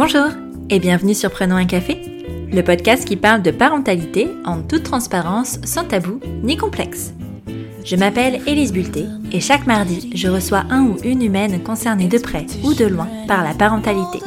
[0.00, 0.28] Bonjour
[0.70, 2.00] et bienvenue sur Prenons un café,
[2.52, 7.12] le podcast qui parle de parentalité en toute transparence, sans tabou ni complexe.
[7.84, 12.18] Je m'appelle Élise Bulté et chaque mardi, je reçois un ou une humaine concernée de
[12.18, 14.20] près ou de loin par la parentalité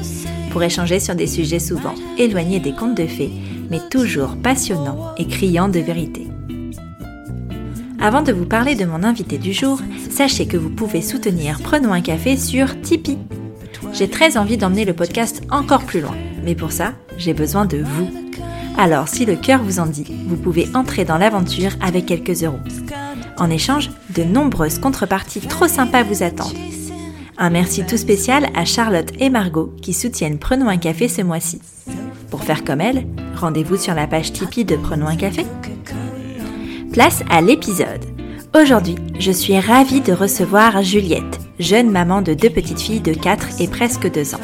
[0.52, 3.32] pour échanger sur des sujets souvent éloignés des contes de fées,
[3.70, 6.28] mais toujours passionnants et criants de vérité.
[8.02, 11.94] Avant de vous parler de mon invité du jour, sachez que vous pouvez soutenir Prenons
[11.94, 13.20] un café sur Tipeee.
[13.94, 17.77] J'ai très envie d'emmener le podcast encore plus loin, mais pour ça, j'ai besoin de
[17.77, 18.09] vous.
[18.77, 22.59] Alors, si le cœur vous en dit, vous pouvez entrer dans l'aventure avec quelques euros.
[23.38, 26.58] En échange, de nombreuses contreparties trop sympas vous attendent.
[27.38, 31.59] Un merci tout spécial à Charlotte et Margot qui soutiennent Prenons un café ce mois-ci.
[32.30, 33.05] Pour faire comme elles,
[33.36, 35.45] rendez-vous sur la page Tipeee de Prenons un café.
[36.94, 38.05] Place à l'épisode.
[38.55, 43.62] Aujourd'hui, je suis ravie de recevoir Juliette, jeune maman de deux petites filles de 4
[43.62, 44.40] et presque 2 ans.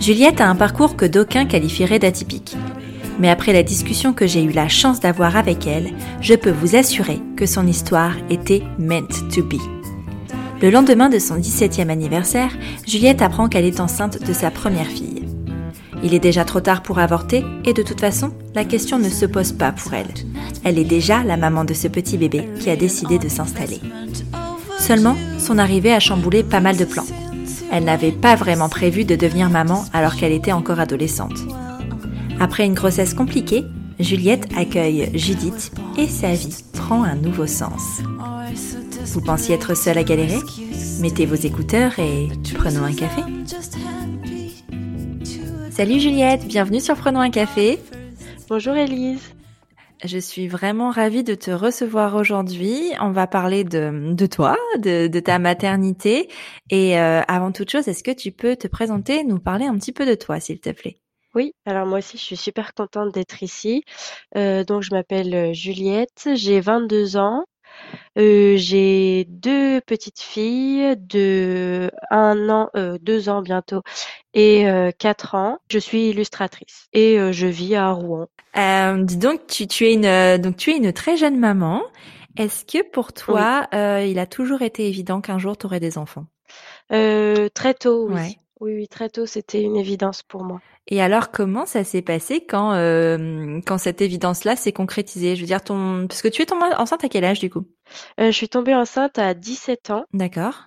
[0.00, 2.56] Juliette a un parcours que d'aucuns qualifieraient d'atypique.
[3.18, 6.76] Mais après la discussion que j'ai eu la chance d'avoir avec elle, je peux vous
[6.76, 9.60] assurer que son histoire était meant to be.
[10.60, 12.50] Le lendemain de son 17e anniversaire,
[12.86, 15.24] Juliette apprend qu'elle est enceinte de sa première fille.
[16.02, 19.26] Il est déjà trop tard pour avorter et de toute façon, la question ne se
[19.26, 20.12] pose pas pour elle.
[20.64, 23.80] Elle est déjà la maman de ce petit bébé qui a décidé de s'installer.
[24.78, 27.06] Seulement, son arrivée a chamboulé pas mal de plans.
[27.72, 31.38] Elle n'avait pas vraiment prévu de devenir maman alors qu'elle était encore adolescente.
[32.38, 33.64] Après une grossesse compliquée,
[33.98, 38.02] Juliette accueille Judith et sa vie prend un nouveau sens.
[39.06, 40.38] Vous pensiez être seule à galérer?
[41.00, 43.22] Mettez vos écouteurs et prenons un café.
[45.70, 47.78] Salut Juliette, bienvenue sur Prenons un café.
[48.48, 49.35] Bonjour Elise.
[50.04, 52.92] Je suis vraiment ravie de te recevoir aujourd'hui.
[53.00, 56.28] On va parler de, toi, de, ta maternité.
[56.70, 59.92] Et euh, avant toute chose, est-ce que tu peux te présenter, nous parler un petit
[59.92, 60.98] peu de toi, s'il te plaît?
[61.34, 63.82] Oui, alors moi aussi, je suis super contente d'être ici.
[64.36, 67.44] Euh, donc, je m'appelle Juliette, j'ai 22 ans.
[68.18, 73.82] Euh, j'ai deux petites filles de un an, euh, deux ans bientôt
[74.32, 75.58] et euh, quatre ans.
[75.70, 78.28] Je suis illustratrice et je vis à Rouen.
[78.54, 81.82] Dis donc, tu, tu es une donc tu es une très jeune maman.
[82.38, 86.26] Est-ce que pour toi, il a toujours été évident qu'un jour tu aurais des enfants?
[86.88, 88.14] Très tôt, oui.
[88.14, 88.38] Ouais.
[88.60, 90.60] Oui, oui, très tôt, c'était une évidence pour moi.
[90.88, 95.34] Et alors, comment ça s'est passé quand euh, quand cette évidence-là s'est concrétisée?
[95.34, 97.66] Je veux dire, ton parce que tu es tombée enceinte à quel âge du coup?
[98.20, 100.04] Euh, je suis tombée enceinte à 17 ans.
[100.12, 100.64] D'accord.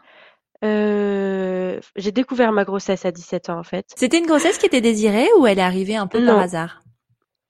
[0.64, 3.86] Euh, j'ai découvert ma grossesse à 17 ans en fait.
[3.96, 6.82] C'était une grossesse qui était désirée ou elle est arrivée un peu par hasard?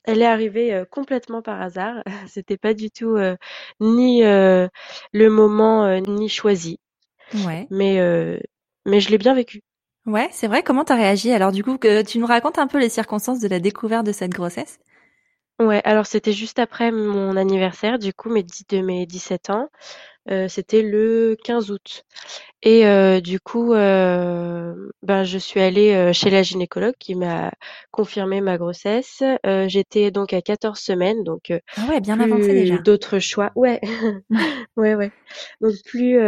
[0.03, 2.03] Elle est arrivée euh, complètement par hasard.
[2.27, 3.35] C'était pas du tout euh,
[3.79, 4.67] ni euh,
[5.11, 6.79] le moment euh, ni choisi,
[7.45, 7.67] Ouais.
[7.69, 8.39] mais euh,
[8.85, 9.61] mais je l'ai bien vécu.
[10.09, 10.63] Ouais, c'est vrai.
[10.63, 13.47] Comment t'as réagi Alors du coup, que tu nous racontes un peu les circonstances de
[13.47, 14.79] la découverte de cette grossesse?
[15.59, 19.67] Ouais, alors c'était juste après mon anniversaire, du coup, mes de mes 17 ans.
[20.31, 22.05] Euh, c'était le 15 août.
[22.61, 27.51] Et euh, du coup, euh, ben, je suis allée chez la gynécologue qui m'a
[27.91, 29.23] confirmé ma grossesse.
[29.67, 32.77] J'étais donc à 14 semaines, donc Ah ouais, bien avancé déjà.
[32.79, 33.51] d'autres choix.
[33.55, 33.81] Ouais,
[34.77, 35.11] ouais, ouais.
[35.61, 36.19] Donc plus,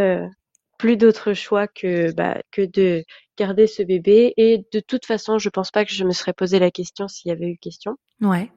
[0.82, 3.04] plus d'autres choix que, bah, que de
[3.38, 4.34] garder ce bébé.
[4.36, 7.30] Et de toute façon, je pense pas que je me serais posé la question s'il
[7.30, 7.98] y avait eu question.
[8.20, 8.52] Ouais.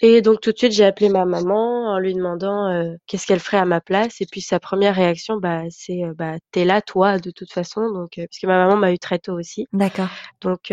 [0.00, 3.40] Et donc tout de suite, j'ai appelé ma maman en lui demandant euh, qu'est-ce qu'elle
[3.40, 4.22] ferait à ma place.
[4.22, 7.82] Et puis sa première réaction, bah, c'est euh, bah, t'es là toi de toute façon.
[7.92, 9.66] Donc euh, parce que ma maman m'a eu très tôt aussi.
[9.74, 10.08] D'accord.
[10.40, 10.72] Donc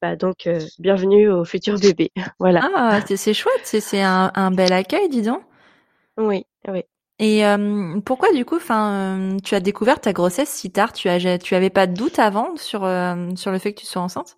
[0.00, 2.12] bah donc bienvenue au futur bébé.
[2.38, 2.70] Voilà.
[2.76, 3.62] Ah, c'est chouette.
[3.64, 5.42] C'est c'est un, un bel accueil, dis donc.
[6.16, 6.84] Oui, oui.
[7.18, 10.92] Et euh, pourquoi du coup, enfin, euh, tu as découvert ta grossesse si tard?
[10.92, 13.86] Tu as, tu avais pas de doute avant sur euh, sur le fait que tu
[13.86, 14.36] sois enceinte?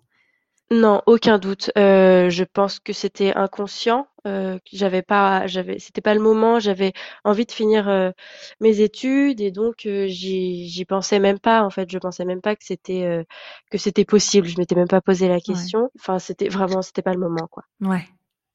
[0.71, 1.71] Non, aucun doute.
[1.79, 4.07] Euh, je pense que c'était inconscient.
[4.27, 6.59] Euh, j'avais pas, j'avais, c'était pas le moment.
[6.59, 8.11] J'avais envie de finir euh,
[8.59, 11.63] mes études et donc euh, j'y, j'y pensais même pas.
[11.63, 13.23] En fait, je pensais même pas que c'était euh,
[13.71, 14.47] que c'était possible.
[14.47, 15.89] Je m'étais même pas posé la question.
[15.99, 17.63] Enfin, c'était vraiment, c'était pas le moment, quoi.
[17.81, 18.07] Ouais.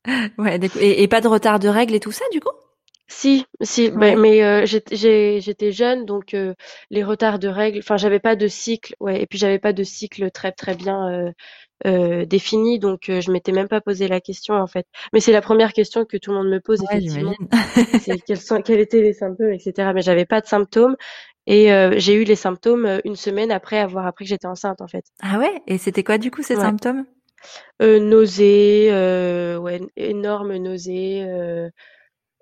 [0.39, 0.61] Ouais.
[0.81, 2.51] Et, et pas de retard de règles et tout ça, du coup?
[3.07, 4.01] Si, si, Ouais.
[4.01, 6.55] ben, mais euh, j'étais j'ai- j'étais jeune, donc euh,
[6.91, 9.83] les retards de règles, enfin, j'avais pas de cycle, ouais, et puis j'avais pas de
[9.85, 11.33] cycle très très bien euh,
[11.87, 14.87] euh, défini, donc euh, je m'étais même pas posé la question en fait.
[15.13, 17.49] Mais c'est la première question que tout le monde me pose, Ouais, effectivement, j'imagine.
[17.97, 19.93] c'est quels sont, quels étaient les symptômes, etc.
[19.95, 20.97] Mais j'avais pas de symptômes
[21.47, 24.81] et euh, j'ai eu les symptômes euh, une semaine après avoir appris que j'étais enceinte
[24.83, 25.05] en fait.
[25.21, 25.61] Ah ouais?
[25.67, 26.61] Et c'était quoi du coup ces Ouais.
[26.61, 27.05] symptômes?
[27.83, 31.23] Euh, nausées, euh, ouais, énormes nausées.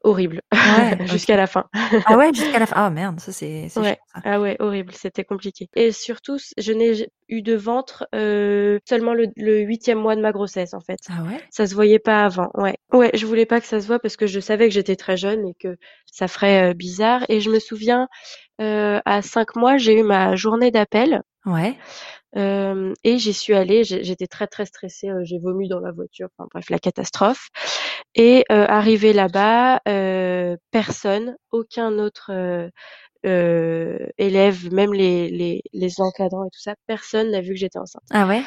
[0.05, 1.65] Euh, horrible Ouais, jusqu'à la fin.
[2.05, 2.75] Ah ouais, jusqu'à la fin.
[2.77, 3.99] Ah merde, ça c'est Ouais.
[4.25, 9.27] Ah ouais, horrible, c'était compliqué et surtout je n'ai eu de ventre, heu, seulement le
[9.61, 10.99] 8e mois de ma grossesse, en fait.
[11.09, 11.41] Ah ouais?
[11.51, 12.77] Ça se voyait pas avant, ouais.
[12.93, 15.17] Ouais, je voulais pas que ça se voie parce que je savais que j'étais très
[15.17, 15.77] jeune et que
[16.07, 18.09] ça ferait, heu, bizarre et je me souviens,
[18.61, 21.77] heu, à 5 mois, j'ai eu ma journée d'appel Ouais.
[22.37, 26.29] Hem et j'y suis allée, j'étais très, très stressée, heu, j'ai vomi dans la voiture,
[26.39, 27.49] enfin bref, la catastrophe
[28.17, 32.33] et heu, arrivée là-bas, heu, personne, aucun autre,
[34.19, 38.03] élève, même les les les encadrants et tout ça, personne n'a vu que j'étais enceinte.
[38.13, 38.43] Ah ouais?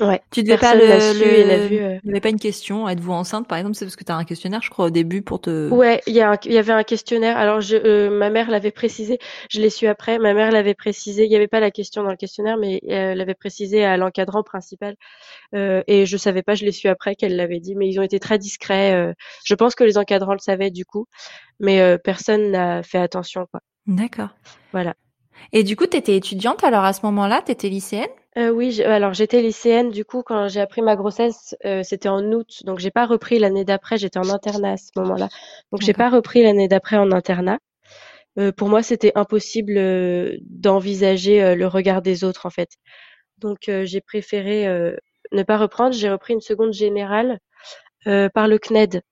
[0.00, 2.38] Ouais, Tu devais pas personne le su et vu, heu il y avait pas une
[2.38, 3.74] question: «Êtes-vous enceinte?» par exemple?
[3.74, 6.14] C'est parce que tu as un questionnaire, je crois, au début pour te Ouais, il
[6.14, 7.36] y un avait un questionnaire.
[7.36, 9.18] Alors je heu, ma mère l'avait précisé,
[9.50, 10.18] je l'ai su après.
[10.18, 13.18] Ma mère l'avait précisé, il y avait pas la question dans le questionnaire, mais elle
[13.18, 14.94] l'avait précisé à l'encadrant principal,
[15.54, 18.20] et je savais pas, je l'ai su après qu'elle l'avait dit, mais ils ont été
[18.20, 19.14] très discrets,
[19.44, 21.06] je pense que les encadrants le savaient du coup,
[21.60, 23.60] mais personne n'a fait attention, quoi.
[23.86, 24.30] D'accord
[24.72, 24.94] Voilà.
[25.52, 27.42] Et du coup, tu étais étudiante alors à ce moment-là?
[27.44, 28.08] Tu étais lycéenne?
[28.36, 32.22] Heu, oui, alors j'étais lycéenne du coup quand j'ai appris ma grossesse, heu, c'était en
[32.32, 35.28] août, donc j'ai pas repris l'année d'après, j'étais en internat à ce moment-là.
[35.72, 37.58] Donc j'ai pas repris l'année d'après en internat.
[38.38, 42.70] Heu, pour moi, c'était impossible, heu, d'envisager, le regard des autres, en fait.
[43.38, 44.66] Donc j'ai préféré,
[45.32, 45.94] ne pas reprendre.
[45.94, 47.40] J'ai repris une seconde générale,
[48.04, 49.02] par le CNED,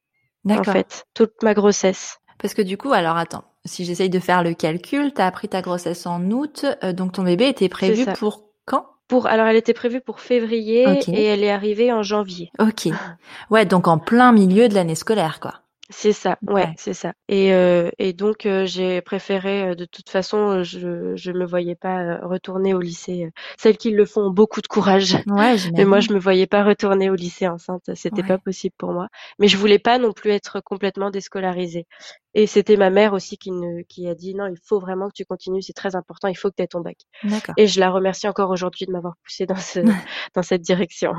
[0.49, 2.19] en fait, toute ma grossesse.
[2.39, 5.49] Parce que du coup alors attends, si j'essaye de faire le calcul, tu as appris
[5.49, 8.87] ta grossesse en août, heu, donc ton bébé était prévu pour quand?
[9.09, 12.51] Pour alors elle était prévue pour février et elle est arrivée en janvier.
[12.59, 12.89] OK.
[13.51, 15.61] Ouais, donc en plein milieu de l'année scolaire, quoi.
[15.89, 16.77] C'est ça, ouais, Ouais.
[16.77, 21.31] c'est ça et heu et donc heu, j'ai préféré, heu, de toute façon, je je
[21.31, 23.31] me voyais pas, heu, retourner au lycée, heu.
[23.57, 26.65] Celles qui le font ont beaucoup de courage, Ouais, mais moi je me voyais pas
[26.65, 29.07] retourner au lycée enceinte, c'était pas possible pour moi.
[29.39, 31.87] Mais je voulais pas non plus être complètement déscolarisée
[32.35, 35.15] et c'était ma mère aussi qui ne qui a dit: «Non, il faut vraiment que
[35.15, 37.57] tu continues, c'est très important, il faut que tu aies ton bac» D'accord.
[37.57, 39.81] et je la remercie encore aujourd'hui de m'avoir poussée dans ce
[40.35, 41.13] dans cette direction.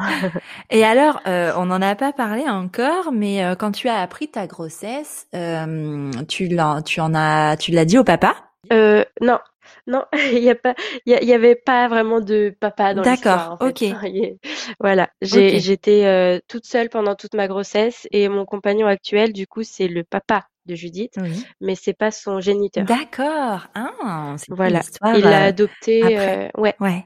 [0.69, 4.29] Et alors, heu, on n'en a pas parlé encore, mais heu, quand tu as appris
[4.29, 8.35] ta grossesse, hem, tu l'en tu en as tu l'as dit au papa?
[8.71, 9.39] Heu, non,
[9.87, 10.75] non, il y a pas
[11.05, 13.77] il y avait pas vraiment de papa dans l'histoire, D'accord, en fait.
[13.83, 13.83] OK.
[14.79, 19.63] Voilà, j'étais, heu, toute seule pendant toute ma grossesse et mon compagnon actuel, du coup,
[19.63, 21.43] c'est le papa de Judith, Oui.
[21.61, 22.85] mais c'est pas son géniteur.
[22.85, 23.67] D'accord.
[23.75, 24.35] Ah!
[24.37, 26.37] C'est une Voilà, histoire, il l'a adopté, après.
[26.47, 27.05] heu ouais, Ouais.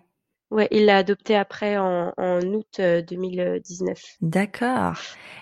[0.51, 4.01] Ouais, il l'a adopté après en en août, heu, 2019.
[4.21, 4.93] D'accord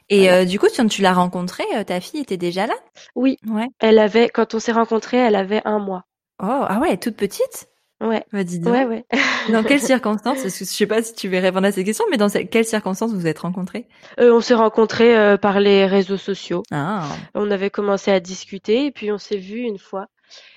[0.09, 0.41] et Voilà.
[0.43, 2.73] heu, du coup, quand tu l'as rencontrée, heu, ta fille était déjà là?
[3.15, 3.67] Oui, Ouais.
[3.79, 6.03] elle avait quand on s'est rencontrés, elle avait 1 mois.
[6.41, 6.45] Oh!
[6.67, 7.67] Ah ouais, toute petite?
[8.01, 8.87] Ouais, Bah, dis ouais, donc.
[8.87, 9.05] ouais.
[9.51, 10.41] Dans quelles circonstances?
[10.41, 12.47] Parce que je sais pas si tu veux répondre à cette question, mais dans ces
[12.47, 13.87] quelles circonstances vous vous êtes rencontrés?
[14.17, 16.63] On s'est rencontrés, par les réseaux sociaux.
[16.71, 17.09] Ah!
[17.35, 20.07] On avait commencé à discuter et puis on s'est vus une fois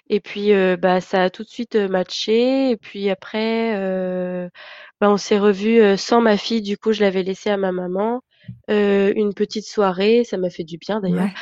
[0.08, 4.50] et puis, heu, bah, ça a tout de suite, heu, matché et puis après, heu,
[5.00, 6.62] bah, on s'est revus, heu, sans ma fille.
[6.62, 8.22] Du coup, je l'avais laissée à ma maman,
[8.70, 11.32] heu, une petite soirée, ça m'a fait du bien d'ailleurs Ouais.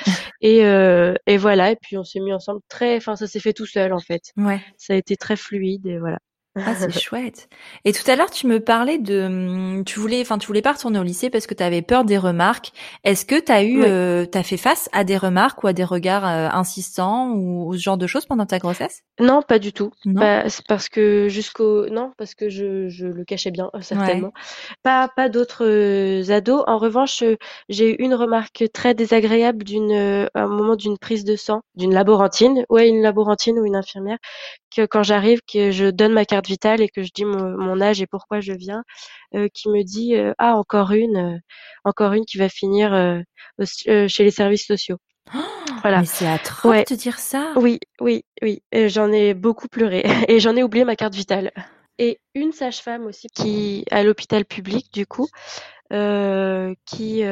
[0.42, 3.52] et heu et voilà et puis on s'est mis ensemble très enfin, ça s'est fait
[3.54, 4.32] tout seul, en fait.
[4.36, 4.60] Ouais.
[4.78, 6.18] Ça a été très fluide et voilà.
[6.64, 7.48] Ah, c'est chouette
[7.84, 10.72] et tout à l'heure, tu me parlais de, mmh, tu voulais enfin, tu voulais pas
[10.72, 12.72] retourner au lycée parce que tu avais peur des remarques.
[13.04, 13.86] Est-ce que tu as eu, Oui.
[13.86, 17.68] heu, tu as fait face à des remarques ou à des regards, heu, insistants ou
[17.70, 19.02] ou ce genre de choses pendant ta grossesse?
[19.20, 19.90] Non, pas du tout.
[20.04, 20.20] Non?
[20.20, 24.32] Bah, c'est parce que jusqu'au non, parce que je je le cachais bien, certainement.
[24.32, 24.32] Ouais.
[24.82, 26.64] Pas pas d'autres, heu, ados.
[26.66, 27.22] En revanche,
[27.68, 29.92] j'ai eu une remarque très désagréable d'une,
[30.34, 32.64] à un moment d'une prise de sang, d'une laborantine.
[32.70, 34.16] Ouais, une laborantine ou une infirmière,
[34.74, 37.80] que quand j'arrive, que je donne ma carte vitale et que je dis mon mon
[37.80, 38.82] âge et pourquoi je viens,
[39.34, 41.38] heu, qui me dit, heu: «Ah encore une, heu,
[41.84, 42.92] encore une qui va finir,
[43.58, 44.98] au heu, chez les services sociaux».
[45.82, 46.00] Voilà.
[46.00, 46.84] Mais c'est atroce Ouais.
[46.90, 47.52] de dire ça!
[47.56, 51.52] Oui, oui, oui j'en ai beaucoup pleuré et j'en ai oublié ma carte vitale
[51.98, 55.28] et une sage-femme aussi qui à l'hôpital public du coup,
[56.86, 57.22] qui,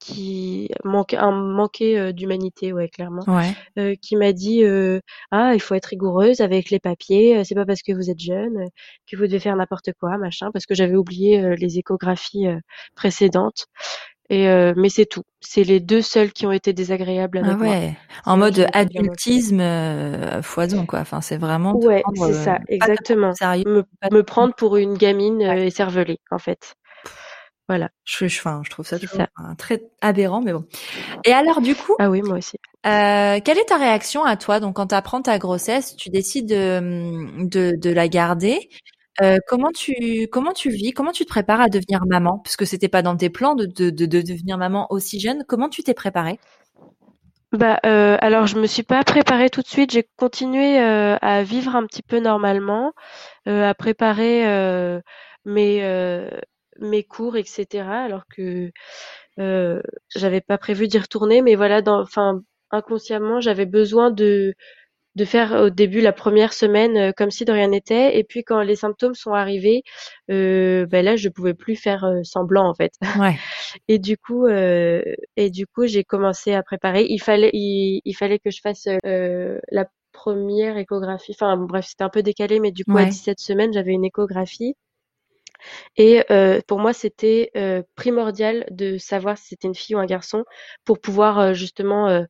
[0.00, 3.56] qui manque un manquait, heu, d'humanité, ouais, clairement, Ouais.
[3.78, 5.00] heu, qui m'a dit, heu:
[5.32, 8.20] «Ah, il faut être rigoureuse avec les papiers, heu, c'est pas parce que vous êtes
[8.20, 8.66] jeune, heu,
[9.10, 12.46] que vous devez faire n'importe quoi, machin», parce que j'avais oublié, heu, les échographies,
[12.96, 13.66] précédentes
[14.30, 15.24] et mais c'est tout.
[15.42, 17.76] C'est les 2 seules qui ont été désagréables Ah avec moi.
[17.76, 19.62] ouais, en mode adultisme,
[20.42, 21.00] foison, quoi.
[21.00, 23.36] Enfin, c'est vraiment Ouais, c'est ça, exactement.
[23.38, 25.56] sérieux, Me me prendre pour une gamine, ouais.
[25.56, 26.74] heu, écervelée, en fait.
[27.70, 27.88] Voilà.
[28.04, 29.20] Je je enfin, je trouve ça toujours,
[29.56, 30.64] très aberrant, mais bon
[31.24, 32.56] et alors du coup, Ah oui, moi aussi.
[32.84, 34.58] heu, quelle est ta réaction à toi?
[34.58, 38.70] Donc quand tu apprends ta grossesse, tu décides de, de de la garder.
[39.22, 40.90] Heu, comment tu comment tu vis?
[40.92, 42.40] Comment tu te prépares à devenir maman?
[42.42, 45.44] Puisque c'était pas dans tes plans de de de de devenir maman aussi jeune.
[45.46, 46.40] Comment tu t'es préparée?
[47.52, 51.76] Bah, heu, alors je me suis pas préparée tout de suite, j'ai continué, à vivre
[51.76, 52.92] un petit peu normalement,
[53.46, 54.44] à préparer,
[55.44, 55.82] mes,
[56.80, 58.70] mes cours et cetera alors que,
[59.40, 59.82] heu,
[60.16, 64.54] j'avais pas prévu d'y retourner mais voilà enfin, inconsciemment, j'avais besoin de
[65.16, 68.44] de faire au début la première semaine, heu, comme si de rien n'était et puis
[68.44, 69.82] quand les symptômes sont arrivés,
[70.30, 72.92] heu, bah, là je pouvais plus faire, heu, semblant en fait.
[73.14, 73.40] Ouais.
[73.88, 75.02] Et du coup, heu
[75.36, 77.06] et du coup, j'ai commencé à préparer.
[77.10, 81.32] Il fallait il il fallait que je fasse, heu, la première échographie.
[81.34, 83.06] Enfin bon bref, c'était un peu décalé, mais du coup à Ouais.
[83.06, 84.76] 17 semaines, j'avais une échographie
[85.96, 90.06] et heu, pour moi, c'était, heu, primordial de savoir si c'était une fille ou un
[90.06, 90.44] garçon
[90.84, 92.24] pour pouvoir, heu, justement,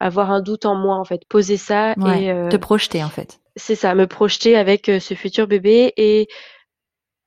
[0.00, 1.22] avoir un doute en moi, en fait.
[1.28, 2.24] Poser ça Ouais.
[2.24, 3.40] et Te projeter, en fait.
[3.56, 6.28] c'est ça, me projeter avec, ce futur bébé et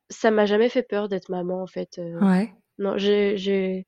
[0.10, 2.51] ça m'a jamais fait peur d'être maman, en fait, Ouais.
[2.79, 3.86] non, j'ai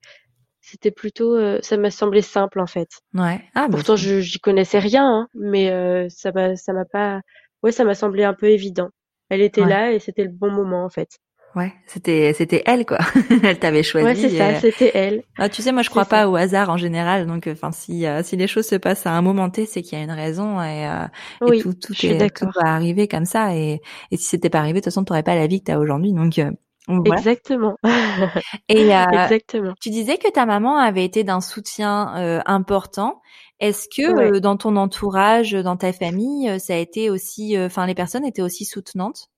[0.62, 2.90] c'était plutôt, ça m'a semblé simple, en fait.
[3.14, 3.42] Ouais.
[3.56, 7.22] Ah bah, Pourtant je j'y connaissais rien, hein, mais ça m'a ça m'a pas
[7.64, 8.90] ouais, ça m'a semblé un peu évident.
[9.30, 9.70] Elle était ouais.
[9.70, 11.20] là et c'était le bon moment, en fait.
[11.56, 12.98] Ouais, c'était c'était elle quoi.
[13.44, 15.24] Elle t'avait Ouais, c'est choisi ça, et c'était elle.
[15.38, 16.08] ah, tu sais, moi je crois ça.
[16.08, 19.12] pas au hasard en général, donc enfin si euh, si les choses se passent à
[19.14, 21.08] un moment T, c'est qu'il y a une raison et euh,
[21.46, 23.82] et tout tout est tout va arriver comme ça et
[24.12, 26.14] et si c'était pas arrivé, de toute façon, t'aurais pas la vie que t'as aujourd'hui,
[26.14, 26.52] donc euh,
[26.88, 27.24] voilà.
[27.24, 27.78] Exactement.
[28.70, 29.76] Et euh, Exactement.
[29.82, 33.22] tu disais que ta maman avait été d'un soutien euh, important.
[33.60, 34.34] Est-ce que Ouais.
[34.38, 37.96] euh, dans ton entourage, dans ta famille, euh, ça a été aussi, euh, enfin les
[37.96, 39.30] personnes étaient aussi soutenantes?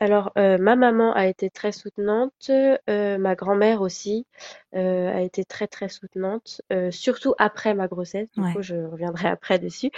[0.00, 4.26] Alors, heu, ma maman a été très soutenante, heu, ma grand-mère aussi,
[4.74, 8.30] heu, a été très, très soutenante, heu, surtout après ma grossesse.
[8.32, 8.54] Du Ouais.
[8.60, 9.90] je reviendrai après dessus.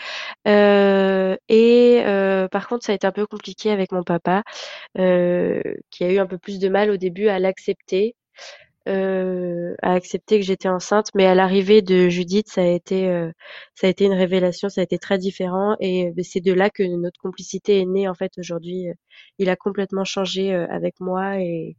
[0.48, 4.44] Heu et heu, par contre, ça a été un peu compliqué avec mon papa,
[4.98, 8.16] heu, qui a eu un peu plus de mal au début à l'accepter,
[8.88, 11.08] heu, à accepter que j'étais enceinte.
[11.14, 13.32] Mais à l'arrivée de Judith, ça a été, heu,
[13.74, 16.70] ça a été une révélation, ça a été très différent et beh, c'est de là
[16.70, 18.94] que notre complicité est née, en fait, aujourd'hui, heu.
[19.38, 21.76] Il a complètement changé, heu, avec moi et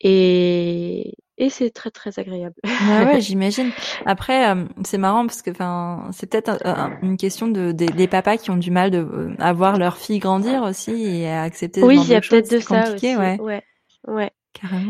[0.00, 2.56] et et c'est très, très agréable.
[2.80, 3.72] Ouais, ouais, j'imagine.
[4.04, 7.92] Après, euh, c'est marrant parce que, enfin, c'est peut-être un- un- une question de des,
[7.92, 11.28] des papas qui ont du mal de euh, à voir leur fille grandir aussi et
[11.28, 13.16] à accepter ce Oui, il y de a peut-être de ça aussi.
[13.16, 13.62] ouais, Ouais,
[14.08, 14.32] ouais.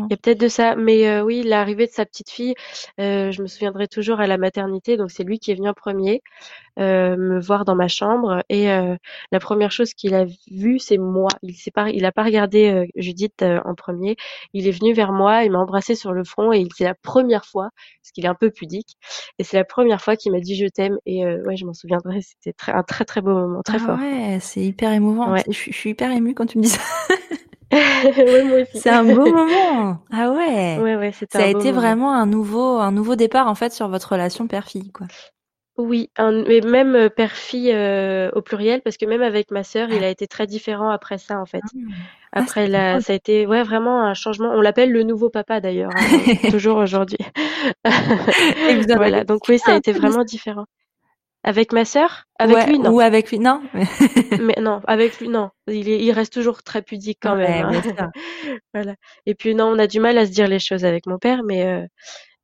[0.09, 0.13] Il y carrément.
[0.15, 2.53] a peut-être de ça, mais heu, oui, l'arrivée de sa petite fille,
[2.99, 5.73] heu, je me souviendrai toujours à la maternité, donc c'est lui qui est venu en
[5.73, 6.21] premier
[6.79, 8.97] heu, me voir dans ma chambre et heu,
[9.31, 11.29] la première chose qu'il a vue, c'est moi.
[11.43, 14.15] Il s'est pas il a pas regardé, heu, Judith, heu, en premier.
[14.53, 17.45] Il est venu vers moi, il m'a embrassée sur le front et c'est la première
[17.45, 17.69] fois,
[18.03, 18.97] parce qu'il est un peu pudique
[19.39, 22.21] et c'est la première fois qu'il m'a dit: «Je t'aime» et ouais, je m'en souviendrai,
[22.21, 23.99] c'était très un très, très beau moment, très Ah fort.
[23.99, 25.31] ouais, c'est hyper émouvant.
[25.31, 25.43] Ouais.
[25.47, 26.81] Je, suis je suis hyper émue quand tu me dis ça.
[28.17, 28.81] Ouais, moi aussi.
[28.81, 29.99] C'est un beau moment.
[30.11, 30.77] Ah ouais.
[30.77, 31.81] Ouais, ouais, c'était Ça a beau été moment.
[31.81, 35.07] vraiment un nouveau un nouveau départ en fait sur votre relation père-fille, quoi.
[35.77, 39.89] Oui, un mais même, heu, père-fille, heu, au pluriel, parce que même avec ma sœur,
[39.91, 41.65] il a été très différent après ça, en fait.
[42.37, 44.51] Ah, c'est Après la ça a été ouais, vraiment un changement.
[44.53, 46.09] On l'appelle le nouveau papa d'ailleurs, hein,
[46.49, 47.17] toujours aujourd'hui.
[48.93, 50.65] Voilà, donc oui, ça a été vraiment différent.
[51.45, 52.25] Avec ma sœur?
[52.39, 52.91] Avec Ouais, lui, non.
[52.91, 53.61] ou avec lui, non?
[54.41, 55.51] Mais non, avec lui, non.
[55.67, 57.81] Il est il reste toujours très pudique quand même, Ouais, hein.
[57.81, 58.09] bien sûr.
[58.73, 61.17] Voilà et puis non, on a du mal à se dire les choses avec mon
[61.19, 61.87] père, mais heu,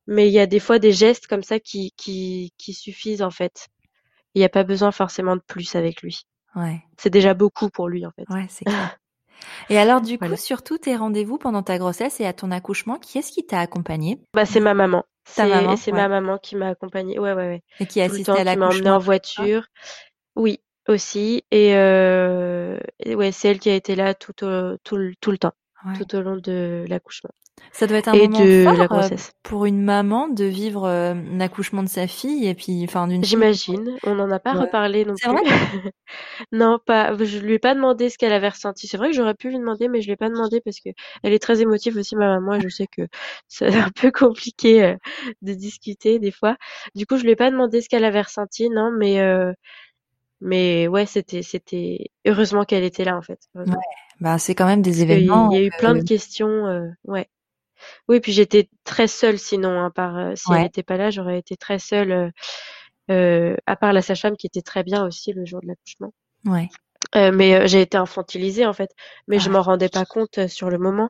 [0.08, 3.32] mais il y a des fois des gestes comme ça qui qui qui suffisent, en
[3.32, 3.68] fait.
[4.36, 6.22] Il y a pas besoin forcément de plus avec lui.
[6.56, 8.28] Ouais, C'est déjà beaucoup pour lui, en fait.
[8.30, 8.98] ouais, c'est clair.
[9.70, 12.98] Et alors, du coup, sur tous tes rendez-vous pendant ta grossesse et à ton accouchement,
[12.98, 14.20] qui est-ce qui t'a accompagné?
[14.34, 15.04] Bah, c'est ma maman.
[15.36, 15.76] Ta C'est maman?
[15.78, 15.98] c'est Ouais.
[15.98, 17.20] ma maman qui m'a accompagnée.
[17.20, 17.64] Ouais, ouais, ouais.
[17.80, 19.64] Et qui a assisté temps, à qui m'a emmenée l'accouchement en voiture.
[20.36, 24.98] Oui, aussi et heu et ouais, c'est elle qui a été là tout au tout
[24.98, 25.54] le tout le temps,
[25.86, 25.94] Ouais.
[25.98, 27.32] tout au long de l'accouchement
[27.74, 29.32] Ça doit être un et moment de la fort, heu, grossesse.
[29.44, 30.88] pour une maman de vivre,
[31.38, 35.16] l'accouchement de sa fille et puis enfin d'une J'imagine, on n'en a pas reparlé non
[35.16, 35.38] c'est plus.
[35.38, 35.42] vrai?
[36.52, 38.88] Non, pas je lui ai pas demandé ce qu'elle avait ressenti.
[38.88, 40.94] C'est vrai que j'aurais pu lui demander, mais je lui ai pas demandé parce qu'elle
[41.24, 43.04] est très émotive aussi, ma maman, et je sais que
[43.50, 44.98] c'est un peu compliqué, heu,
[45.44, 46.58] de discuter des fois.
[46.96, 49.54] Du coup, je lui ai pas demandé ce qu'elle avait ressenti, non, mais heu,
[50.42, 53.74] mais ouais, c'était c'était heureusement qu'elle était là, en fait, Ouais,
[54.20, 57.28] bah, c'est quand même des événements, y a eu plein de questions, heu, ouais.
[58.08, 61.10] Oui, puis j'étais très seule sinon, hein, par, heu, si elle ouais, était pas là,
[61.12, 62.32] j'aurais été très seule, heu
[63.12, 66.14] heu, à part la sage-femme qui était très bien aussi le jour de l'accouchement.
[66.46, 66.72] ouais.
[67.16, 68.92] Heu, mais heu, j'ai été infantilisée, en fait,
[69.28, 71.10] mais je Ah m'en rendais pas compte, heu, sur le moment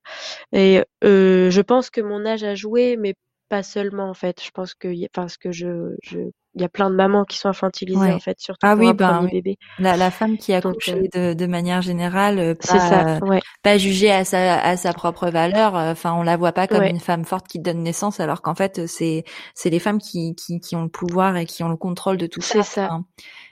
[0.53, 3.15] et heu, je pense que mon âge a joué, mais
[3.49, 4.43] pas seulement, en fait.
[4.43, 6.19] Je pense qu'il y a enfin, ce que je je
[6.55, 8.89] il y a plein de mamans qui sont infantilisées en fait, surtout ah pour oui,
[8.89, 9.57] un ben, premier bébé.
[9.77, 13.41] La, la femme qui accouche Donc, de, de manière générale, euh, ça, pas, euh, ouais.
[13.63, 15.75] pas jugée à sa, à sa propre valeur.
[15.77, 16.89] euh, Enfin, on la voit pas comme Ouais.
[16.89, 19.23] une femme forte qui donne naissance, alors qu'en fait, c'est
[19.55, 22.27] c'est les femmes qui, qui qui ont le pouvoir et qui ont le contrôle de
[22.27, 22.61] tout ça.
[22.63, 22.99] C'est ça.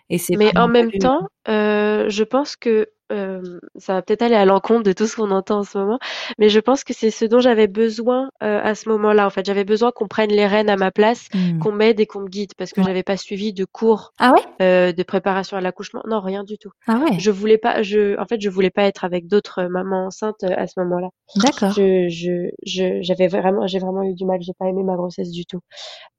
[0.10, 4.36] Et c'est Mais en même temps, euh, je pense que euh, ça va peut-être aller
[4.36, 6.00] à l'encontre de tout ce qu'on entend en ce moment,
[6.38, 9.25] mais je pense que c'est ce dont j'avais besoin euh, à ce moment-là.
[9.25, 11.60] En fait, j'avais besoin qu'on prenne les rênes à ma place, Hmm.
[11.60, 12.88] qu'on m'aide et qu'on me guide, parce que Ouais.
[12.88, 16.01] j'avais pas suivi de cours Ah ouais, euh, de préparation à l'accouchement.
[16.08, 16.72] Non, rien du tout.
[16.88, 20.08] ah ouais, Je voulais pas, je, en fait, je voulais pas être avec d'autres mamans
[20.08, 21.10] enceintes euh, à ce moment-là.
[21.36, 21.72] d'accord.
[21.74, 24.39] Je, je, je, j'avais vraiment, j'ai vraiment eu du mal.
[24.42, 25.60] J'ai pas aimé ma grossesse du tout.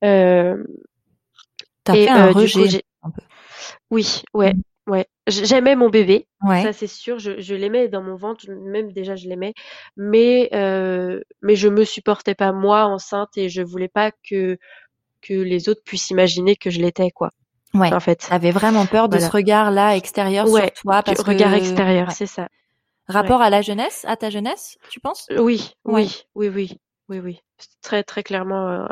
[0.04, 0.56] Euh,
[1.84, 3.10] T'as fait un euh, coup, rejet peu.
[3.90, 4.62] oui, ouais, Mm.
[4.90, 5.06] Ouais.
[5.26, 6.26] J'aimais mon bébé.
[6.42, 6.62] Ouais.
[6.62, 9.54] Ça c'est sûr, je, je l'aimais dans mon ventre, même déjà je l'aimais,
[9.96, 14.58] mais euh, mais je me supportais pas moi enceinte et je voulais pas que
[15.22, 17.30] que les autres puissent imaginer que je l'étais quoi.
[17.74, 17.92] Ouais.
[17.94, 19.26] En fait, vraiment peur de Voilà.
[19.28, 22.14] ce regard-là extérieur Ouais, sur toi du parce regard que extérieur, ouais.
[22.14, 22.48] c'est ça.
[23.08, 25.26] rapport à la jeunesse, à ta jeunesse, tu penses?
[25.38, 26.78] Oui, oui, oui, oui,
[27.10, 27.40] oui, oui,
[27.82, 28.68] très très clairement.
[28.70, 28.86] euh,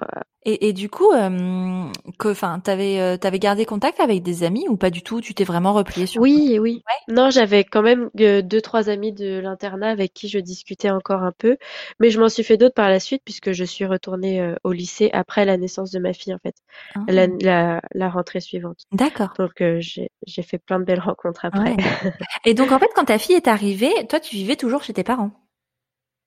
[0.44, 4.66] Et, et du coup, euh, que, enfin, t'avais, euh, t'avais gardé contact avec des amis
[4.68, 5.20] ou pas du tout?
[5.20, 6.82] Tu t'es vraiment replié sur Oui, oui.
[7.08, 11.32] Non, j'avais quand même deux, trois amis de l'internat avec qui je discutais encore un
[11.32, 11.56] peu,
[12.00, 15.10] mais je m'en suis fait d'autres par la suite puisque je suis retournée au lycée
[15.12, 16.56] après la naissance de ma fille en fait,
[16.94, 18.86] Ah, la, la, la rentrée suivante.
[18.92, 19.34] D'accord.
[19.38, 21.70] Donc j'ai j'ai fait plein de belles rencontres après.
[21.70, 21.76] Ouais.
[22.44, 25.04] Et donc en fait, quand ta fille est arrivée, toi, tu vivais toujours chez tes
[25.04, 25.30] parents?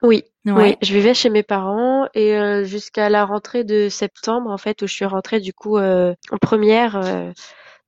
[0.01, 0.53] Oui, Ouais.
[0.53, 4.81] oui, je vivais chez mes parents et euh, jusqu'à la rentrée de septembre en fait
[4.81, 7.31] où je suis rentrée du coup euh, en première euh,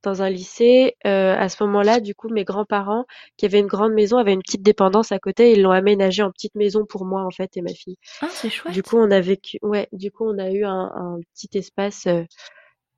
[0.03, 0.96] dans un lycée.
[1.08, 3.05] Euh, à ce moment-là, du coup, mes grands-parents
[3.38, 5.53] qui avaient une grande maison avaient une petite dépendance à côté.
[5.53, 7.98] Ils l'ont aménagée en petite maison pour moi en fait et ma fille.
[8.22, 8.74] Ah, c'est chouette.
[8.74, 12.05] Du coup, on a vécu, ouais, du coup, on a eu un, un petit espace
[12.05, 12.24] euh,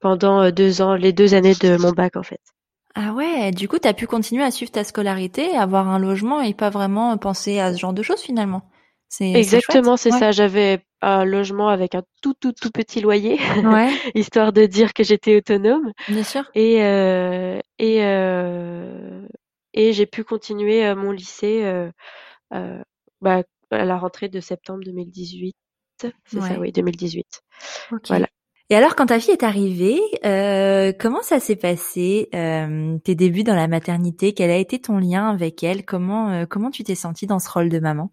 [0.01, 2.41] pendant deux ans, les deux années de mon bac en fait.
[2.95, 3.51] Ah ouais.
[3.51, 7.17] Du coup, t'as pu continuer à suivre ta scolarité, avoir un logement et pas vraiment
[7.17, 8.63] penser à ce genre de choses finalement.
[9.21, 10.31] Exactement, c'est ça.
[10.31, 13.89] J'avais un logement avec un tout tout tout petit loyer, Ouais.
[14.15, 15.91] Histoire de dire que j'étais autonome.
[16.07, 16.43] bien sûr.
[16.55, 19.27] Et euh, et euh,
[19.73, 22.83] et j'ai pu continuer euh, mon lycée euh,
[23.21, 25.55] bah, à la rentrée de septembre 2018.
[26.01, 27.25] C'est ça, oui, 2018.
[27.91, 28.01] Ok.
[28.07, 28.27] Voilà.
[28.69, 33.43] Et alors, quand ta fille est arrivée, euh, comment ça s'est passé euh, tes débuts
[33.43, 34.33] dans la maternité?
[34.33, 35.85] Quel a été ton lien avec elle?
[35.85, 38.11] Comment euh, comment tu t'es sentie dans ce rôle de maman?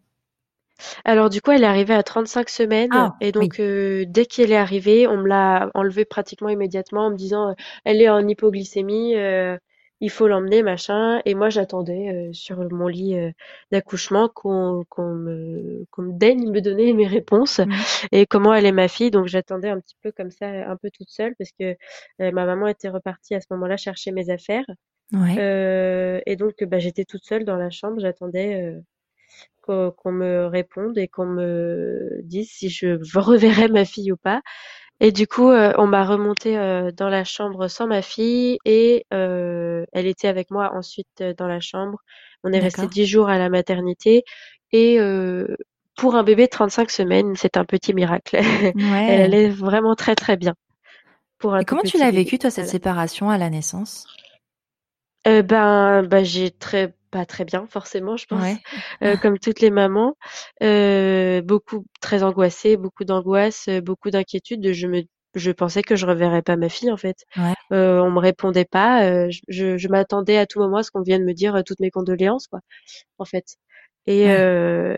[1.05, 4.53] Alors du coup, elle est arrivée à 35 semaines Ah, et donc euh, dès qu'elle
[4.53, 7.55] est arrivée, on me l'a enlevée pratiquement immédiatement en me disant euh,
[7.85, 9.57] elle est en hypoglycémie, euh,
[10.01, 11.21] il faut l'emmener machin.
[11.25, 13.31] Et moi, j'attendais euh, sur mon lit euh,
[13.71, 17.87] d'accouchement qu'on qu'on me qu'on me daigne me donner mes réponses Mhm.
[18.13, 19.11] et comment elle est ma fille.
[19.11, 21.77] Donc j'attendais un petit peu comme ça, un peu toute seule parce que
[22.21, 24.65] euh, ma maman était repartie à ce moment-là chercher mes affaires.
[25.13, 25.37] Ouais.
[25.39, 28.81] Euh, et donc, bah, j'étais toute seule dans la chambre, j'attendais euh,
[29.63, 34.43] qu'on me réponde et qu'on me dise si je reverrais ma fille ou pas.
[35.03, 39.05] Et du coup, euh, on m'a remontée euh, dans la chambre sans ma fille et
[39.13, 41.99] euh, elle était avec moi ensuite euh, dans la chambre.
[42.45, 44.23] On est resté dix jours à la maternité
[44.71, 44.99] et
[45.97, 48.37] pour un bébé de 35 semaines, c'est un petit miracle.
[48.79, 50.55] Elle allait vraiment très très bien
[51.39, 54.07] pour un Et comment tu l'as vécu toi cette séparation à la naissance?
[55.25, 58.57] Ben, bah, j'ai très pas très bien forcément, je pense, Ouais.
[59.05, 60.17] euh, comme toutes les mamans,
[60.63, 64.73] euh, beaucoup très angoissée, beaucoup d'angoisse, euh, beaucoup d'inquiétude.
[64.73, 65.03] Je me,
[65.37, 67.19] je pensais que je reverrais pas ma fille en fait.
[67.37, 67.55] Ouais.
[67.73, 69.05] Euh, on me répondait pas.
[69.07, 71.81] euh, je, je, m'attendais à tout moment à ce qu'on vienne me dire euh, toutes
[71.81, 72.61] mes condoléances quoi,
[73.19, 73.57] en fait.
[74.07, 74.37] Et Ouais.
[74.39, 74.97] euh,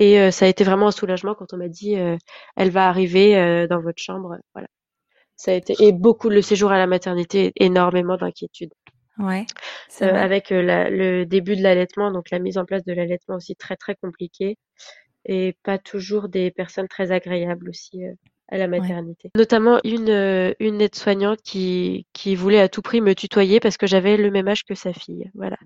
[0.00, 2.16] et euh, ça a été vraiment un soulagement quand on m'a dit euh,
[2.56, 4.36] elle va arriver euh, dans votre chambre.
[4.54, 4.68] Voilà.
[5.36, 8.72] Ça a été et beaucoup le séjour à la maternité, énormément d'inquiétude.
[9.18, 9.46] Ouais.
[10.02, 13.54] Euh, avec la- le début de l'allaitement, donc la mise en place de l'allaitement aussi
[13.56, 14.56] très très compliquée
[15.26, 18.12] et pas toujours des personnes très agréables aussi euh,
[18.48, 18.80] à la Ouais.
[18.80, 19.30] maternité.
[19.36, 23.86] Notamment une euh, une aide-soignante qui qui voulait à tout prix me tutoyer parce que
[23.86, 25.30] j'avais le même âge que sa fille.
[25.34, 25.56] Voilà.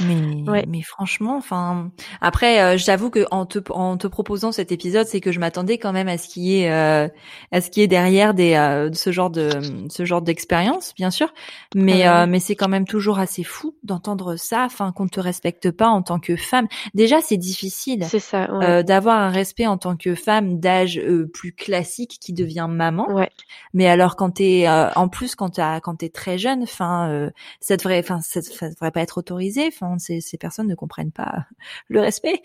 [0.00, 0.64] Mais Ouais.
[0.68, 5.20] mais franchement, enfin après, euh, j'avoue que en te en te proposant cet épisode, c'est
[5.20, 7.08] que je m'attendais quand même à ce qui est euh,
[7.52, 9.50] à ce qui est derrière des euh, ce genre de
[9.90, 11.32] ce genre d'expérience, bien sûr.
[11.74, 15.20] Mais bah euh, mais c'est quand même toujours assez fou d'entendre ça, enfin qu'on te
[15.20, 16.66] respecte pas en tant que femme.
[16.94, 18.04] Déjà, c'est difficile.
[18.08, 18.52] C'est ça.
[18.52, 18.66] Ouais.
[18.66, 23.10] euh, d'avoir un respect en tant que femme d'âge euh, plus classique qui devient maman.
[23.12, 23.30] Ouais.
[23.72, 27.30] Mais alors quand t'es euh, en plus quand t'as quand t'es très jeune, enfin euh,
[27.60, 29.63] ça devrait enfin ça, ça devrait pas être autorisé.
[29.68, 31.46] Enfin ces ces personnes ne comprennent pas
[31.88, 32.42] le respect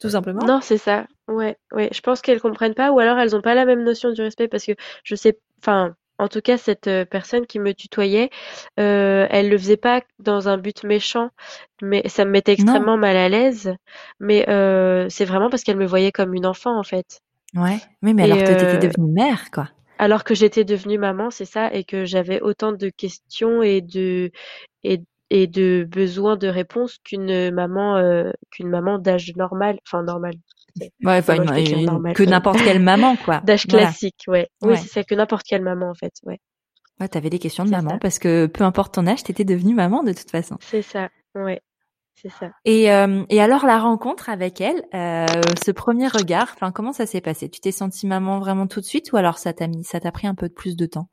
[0.00, 0.46] tout simplement.
[0.46, 1.06] Non, c'est ça.
[1.26, 1.88] Ouais, ouais.
[1.92, 4.46] Je pense qu'elles comprennent pas, ou alors elles ont pas la même notion du respect
[4.46, 8.30] parce que je sais, enfin, en tout cas, cette personne qui me tutoyait,
[8.76, 11.30] elle le faisait pas dans un but méchant,
[11.82, 13.74] mais ça me mettait extrêmement mal à l'aise.
[14.20, 14.44] Mais
[15.10, 17.20] c'est vraiment parce qu'elle me voyait comme une enfant, en fait.
[17.54, 19.68] Ouais, oui, mais alors que tu étais devenue mère, quoi.
[19.98, 24.30] Alors que j'étais devenue maman, c'est ça, et que j'avais autant de questions et de
[24.84, 28.00] et, et de besoins de réponses qu'une maman
[28.50, 30.34] qu'une maman d'âge normal, enfin normal,
[31.04, 31.38] Ouais, enfin,
[32.14, 33.40] que n'importe quelle maman, quoi.
[33.44, 34.48] D'âge classique, ouais.
[34.62, 36.40] Oui, c'est ça, que n'importe quelle maman, en fait, ouais.
[37.00, 40.02] Ouais, t'avais des questions de maman parce que peu importe ton âge, t'étais devenue maman
[40.02, 40.56] de toute façon.
[40.60, 41.60] C'est ça, ouais.
[42.20, 42.50] C'est ça.
[42.64, 45.26] Et, euh, et alors la rencontre avec elle, euh,
[45.64, 47.48] ce premier regard, enfin comment ça s'est passé?
[47.48, 50.10] Tu t'es sentie maman vraiment tout de suite ou alors ça t'a mis, ça t'a
[50.10, 51.08] pris un peu plus de temps?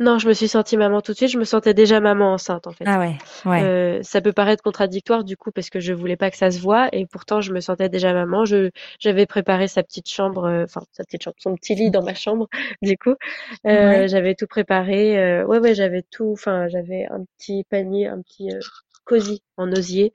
[0.00, 1.28] Non, je me suis sentie maman tout de suite.
[1.28, 2.84] Je me sentais déjà maman enceinte, en fait.
[2.86, 3.62] Ah ouais, ouais.
[3.62, 6.58] Euh, ça peut paraître contradictoire, du coup, parce que je voulais pas que ça se
[6.58, 6.88] voit.
[6.92, 8.46] Et pourtant, je me sentais déjà maman.
[8.46, 12.02] Je, j'avais préparé sa petite chambre, euh, enfin, sa petite chambre, son petit lit dans
[12.02, 12.48] ma chambre,
[12.82, 13.14] du coup.
[13.66, 15.18] Euh, J'avais tout préparé.
[15.18, 16.30] Euh, ouais, ouais, j'avais tout.
[16.32, 18.58] Enfin, j'avais un petit panier, un petit euh,
[19.04, 20.14] cosy en osier.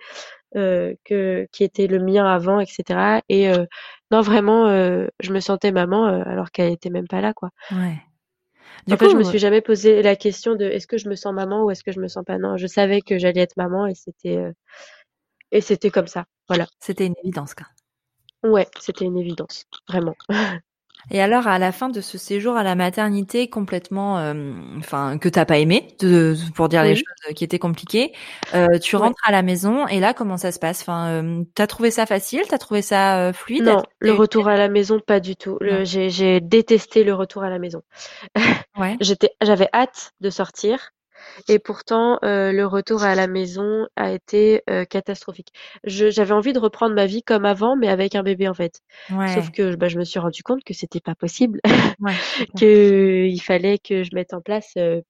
[0.55, 3.21] Euh, que qui était le mien avant, etc.
[3.27, 3.51] Et
[4.09, 4.67] non, vraiment,
[5.19, 7.49] je me sentais maman alors qu'elle était même pas là, quoi.
[7.71, 7.97] Ouais.
[8.87, 11.09] Du en coup, fait, je me suis jamais posé la question de est-ce que je
[11.09, 12.37] me sens maman ou est-ce que je me sens pas?
[12.37, 14.51] Non, je savais que j'allais être maman et c'était euh,
[15.51, 16.25] et c'était comme ça.
[16.47, 16.67] Voilà.
[16.79, 17.67] C'était une évidence, quoi.
[18.43, 20.15] Ouais, c'était une évidence, vraiment.
[21.11, 25.29] Et alors, à la fin de ce séjour à la maternité complètement, euh, enfin, que
[25.29, 28.13] t'as pas aimé, de, pour dire les choses qui étaient compliquées,
[28.53, 30.81] euh, tu rentres à la maison et là, comment ça se passe?
[30.81, 32.41] Enfin, euh, t'as trouvé ça facile?
[32.49, 33.63] T'as trouvé ça euh, fluide?
[33.63, 35.59] Non, le retour à la maison, pas du tout.
[35.83, 37.83] J'ai détesté le retour à la maison.
[38.77, 38.97] Ouais.
[39.01, 40.91] J'étais, j'avais hâte de sortir.
[41.47, 45.51] Et pourtant, euh, le retour à la maison a été euh, catastrophique.
[45.83, 48.81] j'avais envie de reprendre ma vie comme avant, mais avec un bébé en fait.
[49.09, 51.59] Sauf que bah, je me suis rendu compte que c'était pas possible,
[51.99, 52.13] ouais,
[52.57, 55.01] qu'il fallait que je mette en place euh,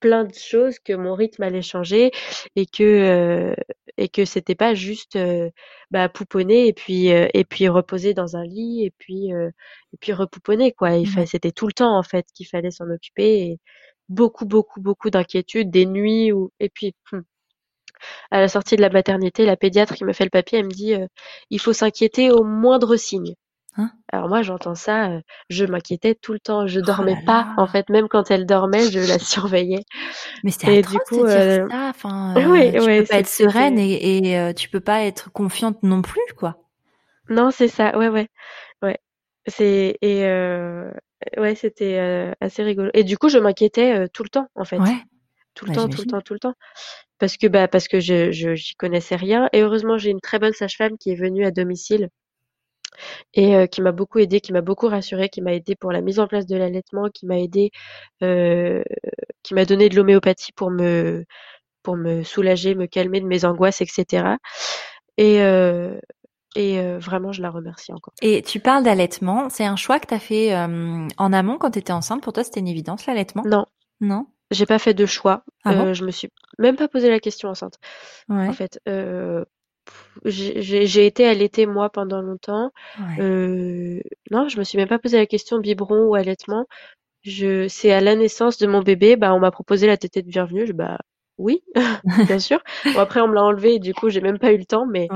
[0.00, 2.10] plein de choses, que mon rythme allait changer
[2.54, 3.56] et que
[3.96, 5.18] et que c'était pas juste
[5.90, 10.72] bah, pouponner et puis et puis reposer dans un lit et puis et puis repouponner
[10.72, 10.96] quoi.
[10.96, 13.58] Il c'était tout le temps en fait qu'il fallait s'en occuper.
[14.08, 17.22] Beaucoup, beaucoup, beaucoup d'inquiétudes, des nuits où et puis hum,
[18.30, 20.70] à la sortie de la maternité, la pédiatre qui me fait le papier, elle me
[20.70, 21.06] dit euh,
[21.50, 23.34] il faut s'inquiéter au moindre signe.
[23.78, 23.90] Hein?
[24.10, 27.66] Alors moi j'entends ça, euh, je m'inquiétais tout le temps, je oh dormais pas en
[27.66, 29.84] fait, même quand elle dormait, je la surveillais.
[30.44, 31.88] Mais c'était du coup, de dire euh, ça.
[31.90, 36.02] Enfin, oui, tu peux pas être sereine et, et tu peux pas être confiante non
[36.02, 36.58] plus, quoi.
[37.28, 37.98] Non, c'est ça.
[37.98, 38.28] Ouais, ouais,
[38.82, 38.98] ouais.
[39.48, 40.24] C'est et
[41.36, 42.90] Ouais, c'était euh, assez rigolo.
[42.94, 44.78] Et du coup, je m'inquiétais euh, tout le temps, en fait.
[44.78, 45.02] Ouais.
[45.54, 46.54] Tout le bah, temps, tout le temps, tout le temps.
[47.18, 49.48] Parce que bah parce que je je j'y connaissais rien.
[49.54, 52.10] Et heureusement, j'ai une très bonne sage-femme qui est venue à domicile
[53.32, 56.02] et euh, qui m'a beaucoup aidée, qui m'a beaucoup rassurée, qui m'a aidée pour la
[56.02, 57.70] mise en place de l'allaitement, qui m'a aidée,
[58.20, 61.24] qui m'a donné de l'homéopathie pour me
[61.82, 64.36] pour me soulager, me calmer de mes angoisses, etc.
[65.16, 65.38] Et
[66.56, 68.14] et euh, vraiment, je la remercie encore.
[68.22, 69.48] Et tu parles d'allaitement.
[69.50, 72.22] C'est un choix que tu as fait euh, en amont quand tu étais enceinte.
[72.22, 73.42] Pour toi, c'était une évidence, l'allaitement?
[73.44, 73.66] Non.
[74.00, 74.26] Non?
[74.50, 75.44] J'ai pas fait de choix.
[75.64, 77.78] Ah euh, je me suis même pas posé la question enceinte.
[78.28, 78.48] Ouais.
[78.48, 78.80] En fait,
[80.24, 82.70] j'ai été allaitée moi pendant longtemps.
[82.98, 84.02] Ouais.
[84.30, 86.66] non, je me suis même pas posé la question biberon ou allaitement.
[87.22, 90.28] Je, c'est à la naissance de mon bébé, bah on m'a proposé la tétée de
[90.28, 90.64] bienvenue.
[90.64, 90.98] Je, bah
[91.38, 91.62] oui,
[92.26, 92.60] bien sûr.
[92.84, 94.86] Bon, après, on me l'a enlevé et du coup, j'ai même pas eu le temps.
[94.86, 95.08] Mais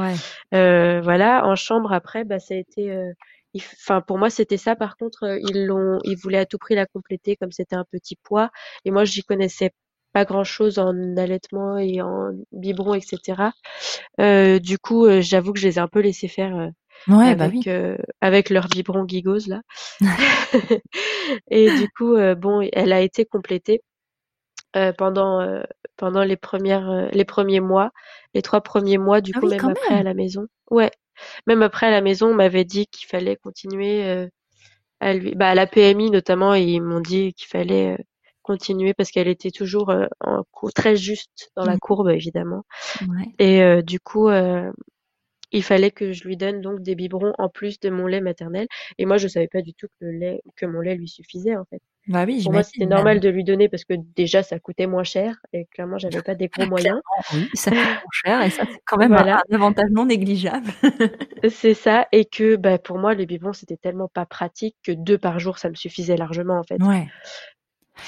[0.55, 2.93] euh, voilà, en chambre, après, bah, ça a été.
[2.93, 3.13] Euh,
[3.57, 4.77] enfin, pour moi, c'était ça.
[4.77, 7.87] Par contre, euh, ils l'ont, ils voulaient à tout prix la compléter comme c'était un
[7.91, 8.51] petit poids.
[8.85, 9.71] Et moi, j'y connaissais
[10.13, 13.53] pas grand chose en allaitement et en biberon, etc.
[14.21, 16.71] Euh, du coup, j'avoue que je les ai un peu laissés faire.
[17.09, 17.71] Ouais, bah avec,
[18.21, 19.63] avec leur biberon gigose là.
[21.51, 23.83] et du coup, bon, elle a été complétée.
[24.77, 25.63] Euh, pendant euh,
[25.97, 27.91] pendant les premières euh, les premiers mois,
[28.35, 30.47] les trois premiers mois du ah coup même après à la maison.
[30.71, 30.93] Ouais,
[31.49, 34.29] même après à la maison, on m'avait dit qu'il fallait continuer
[35.01, 37.99] à lui, bah à la PMI notamment, ils m'ont dit qu'il fallait
[38.43, 41.81] continuer parce qu'elle était toujours en très juste dans la mmh.
[41.81, 42.65] courbe évidemment.
[43.01, 43.35] Ouais.
[43.41, 44.29] Et du coup,
[45.53, 48.67] il fallait que je lui donne donc des biberons en plus de mon lait maternel.
[48.99, 51.57] Et moi, je savais pas du tout que le lait, que mon lait lui suffisait
[51.57, 51.81] en fait.
[52.09, 55.05] Bah oui, Pour moi, c'était normal de lui donner parce que déjà, ça coûtait moins
[55.05, 57.01] cher et clairement, j'avais pas des gros moyens.
[57.35, 60.71] Oui, ça coûte moins cher et ça, c'est quand même un, avantage non négligeable.
[61.51, 62.07] c'est ça.
[62.11, 65.59] Et que, bah, pour moi, les biberons, c'était tellement pas pratique que deux par jour,
[65.59, 66.83] ça me suffisait largement, en fait.
[66.83, 67.07] Ouais.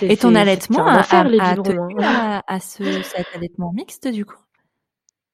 [0.00, 2.42] Et ton allaitement a, faire, les biberons, hein.
[2.46, 4.41] à, à ce, cet allaitement mixte, du coup?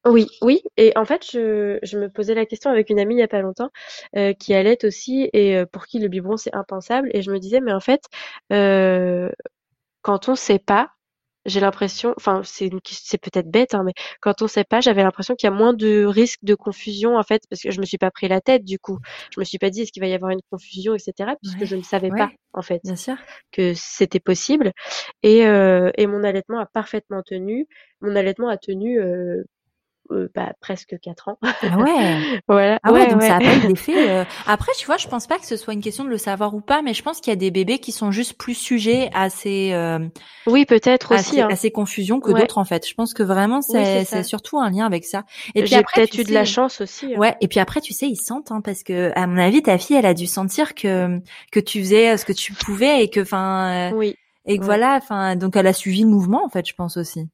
[0.05, 3.19] Oui, oui et en fait, je je me posais la question avec une amie il
[3.19, 3.69] y a pas longtemps,
[4.15, 7.37] heu, qui allaite aussi et heu, pour qui le biberon c'est impensable et je me
[7.39, 8.01] disais: «Mais en fait,
[8.53, 9.29] heu,
[10.03, 10.91] quand on sait pas,
[11.45, 14.81] j'ai l'impression enfin c'est une ques c'est peut-être bête, hein, mais quand on sait pas,
[14.81, 17.81] j'avais l'impression qu'il y a moins de risques de confusion en fait, parce que je
[17.81, 18.99] me suis pas pris la tête du coup.
[19.31, 21.65] Je me suis pas dit: «Est-ce qu'il va y avoir une confusion?» et cetera, puisque
[21.65, 23.15] Ouais, je ne savais pas ouais, en fait bien sûr.
[23.53, 24.73] que c'était possible
[25.23, 27.67] et heu et mon allaitement a parfaitement tenu.
[28.01, 29.45] Mon allaitement a tenu, heu
[30.11, 31.39] heu, bah, presque 4 ans.
[31.65, 32.21] Ah ouais!
[32.47, 33.27] Voilà, Ah ouais, ouais, donc ouais.
[33.27, 35.73] ça a pas eu d'effet, heu après tu vois, je pense pas que ce soit
[35.73, 37.79] une question de le savoir ou pas, mais je pense qu'il y a des bébés
[37.79, 40.09] qui sont juste plus sujets à ces, hem,
[40.47, 41.47] Oui, peut-être à aussi, ces hein.
[41.51, 42.39] à ces confusions que Ouais.
[42.41, 42.87] d'autres en fait.
[42.87, 44.23] Je pense que vraiment Oui, c'est ça.
[44.23, 47.19] surtout un lien avec ça et puis après peut-être eu de la chance aussi, hein.
[47.19, 49.95] ouais et puis après tu sais, ils sentent, hein, parce qu'à mon avis ta fille
[49.97, 51.19] elle a dû sentir que
[51.51, 54.63] que tu faisais, heu, ce que tu pouvais et que enfin, heu Oui, et que
[54.65, 57.27] voilà, enfin donc elle a suivi le mouvement en fait, je pense aussi.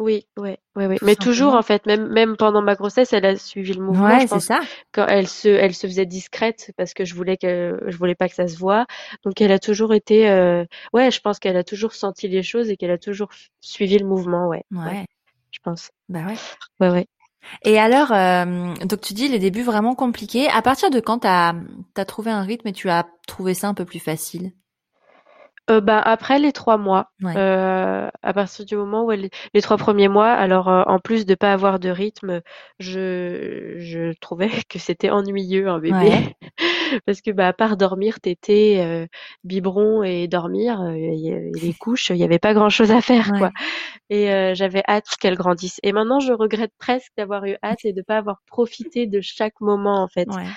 [0.00, 3.24] Oui, ouais, ouais, ouais, Tout mais toujours en fait, même même pendant ma grossesse, elle
[3.24, 4.18] a suivi le mouvement.
[4.18, 4.60] Je Ouais, c'est pense ça.
[4.92, 8.28] quand elle se elle se faisait discrète parce que je voulais que je voulais pas
[8.28, 8.86] que ça se voie,
[9.24, 12.70] donc elle a toujours été, heu ouais, je pense qu'elle a toujours senti les choses
[12.70, 13.28] et qu'elle a toujours
[13.60, 15.06] suivi le mouvement, ouais, ouais, Ouais.
[15.52, 15.90] je pense.
[16.08, 16.38] Bah ouais.
[16.80, 17.06] Ouais, ouais.
[17.62, 20.48] Et alors, hem, donc tu dis les débuts vraiment compliqués.
[20.48, 21.54] À partir de quand tu as,
[21.94, 24.52] tu as trouvé un rythme et tu as trouvé ça un peu plus facile?
[25.70, 27.38] Heu, bah, après les 3 mois, Ouais.
[27.38, 27.40] heu,
[28.22, 31.34] à partir du moment où elle les 3 premiers mois, alors, heu, en plus de
[31.34, 32.42] pas avoir de rythme,
[32.78, 36.34] je je trouvais que c'était ennuyeux un bébé Ouais.
[37.06, 39.08] parce que, bah, à part dormir, téter, heu,
[39.44, 43.32] biberon et dormir, et et les couches, il y avait pas grand chose à faire,
[43.34, 43.52] quoi
[44.10, 48.02] et j'avais hâte qu'elle grandisse et maintenant je regrette presque d'avoir eu hâte et de
[48.02, 50.56] pas avoir profité de chaque moment, en fait Ouais.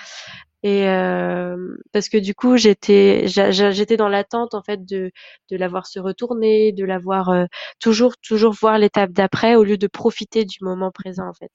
[0.62, 5.10] Et hem, parce que du coup, j'étais j'étais dans l'attente, en fait, de
[5.50, 7.46] de la voir se retourner, de la voir, heu,
[7.80, 11.50] toujours toujours voir l'étape d'après au lieu de profiter du moment présent, en fait.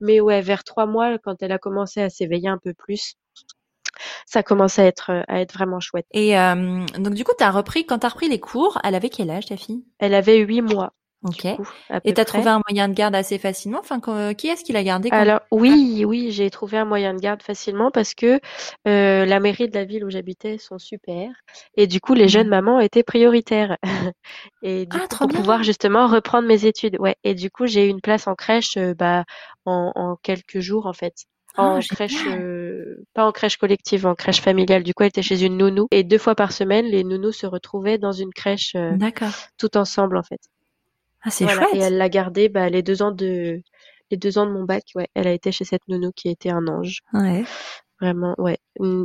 [0.00, 3.14] Mais ouais, vers 3 mois, quand elle a commencé à s'éveiller un peu plus
[4.28, 6.06] ça commençait à être, heu, à être vraiment chouette.
[6.12, 8.94] Et hem, donc du coup, tu as repris quand tu as repris les cours, elle
[8.96, 9.84] avait quel âge ta fille?
[9.98, 10.92] Elle avait 8 mois,
[11.24, 13.78] OK coup, à et tu as trouvé un moyen de garde assez facilement?
[13.80, 15.00] Enfin que qui est-ce qui l'a quand?
[15.10, 18.40] Alors oui, oui, j'ai trouvé un moyen de garde facilement parce que,
[18.88, 21.30] heu, la mairie de la ville où j'habitais sont super
[21.76, 22.48] et du coup, les jeunes Ouais.
[22.48, 23.76] mamans étaient prioritaires
[24.62, 26.96] et du Ah coup, pour pouvoir justement reprendre mes études.
[26.98, 29.24] Ouais et du coup, j'ai eu une place en crèche, heu, bah,
[29.64, 31.14] en en quelques jours, en fait.
[31.58, 32.26] Oh En crèche, génial!
[32.26, 34.82] heu, pas en crèche collective, en crèche familiale.
[34.82, 37.46] Du coup, elle était chez une nounou et 2 fois par semaine, les nounous se
[37.46, 38.74] retrouvaient dans une crèche,
[39.58, 40.40] toutes ensemble, en fait.
[41.26, 41.82] Ah c'est Voilà et chouette!
[41.82, 43.60] elle l'a gardée, bah, les 2 ans de
[44.10, 46.50] les 2 ans de mon bac, ouais, elle a été chez cette nounou qui était
[46.50, 47.00] un ange.
[47.12, 47.44] Ouais.
[48.00, 48.58] Vraiment, ouais,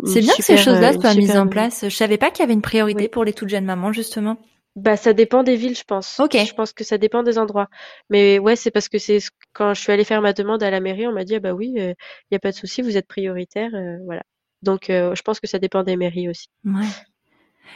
[0.06, 1.88] C'est bien que ces choses-là une soient mises en place.
[1.88, 4.38] Je savais pas qu'il y avait une priorité pour les toutes jeunes mamans justement.
[4.76, 6.18] Bah, ça dépend des villes, je pense.
[6.18, 6.56] Je OK.
[6.56, 7.68] pense que ça dépend des endroits.
[8.10, 10.70] Mais ouais, c'est parce que c'est ce quand je suis allée faire ma demande à
[10.72, 11.94] la mairie, on m'a dit: «Ah bah oui, heu,
[12.30, 14.24] il y a pas de souci, vous êtes prioritaire», heu, voilà.
[14.62, 16.48] Donc je pense que ça dépend des mairies aussi.
[16.64, 16.88] Mouais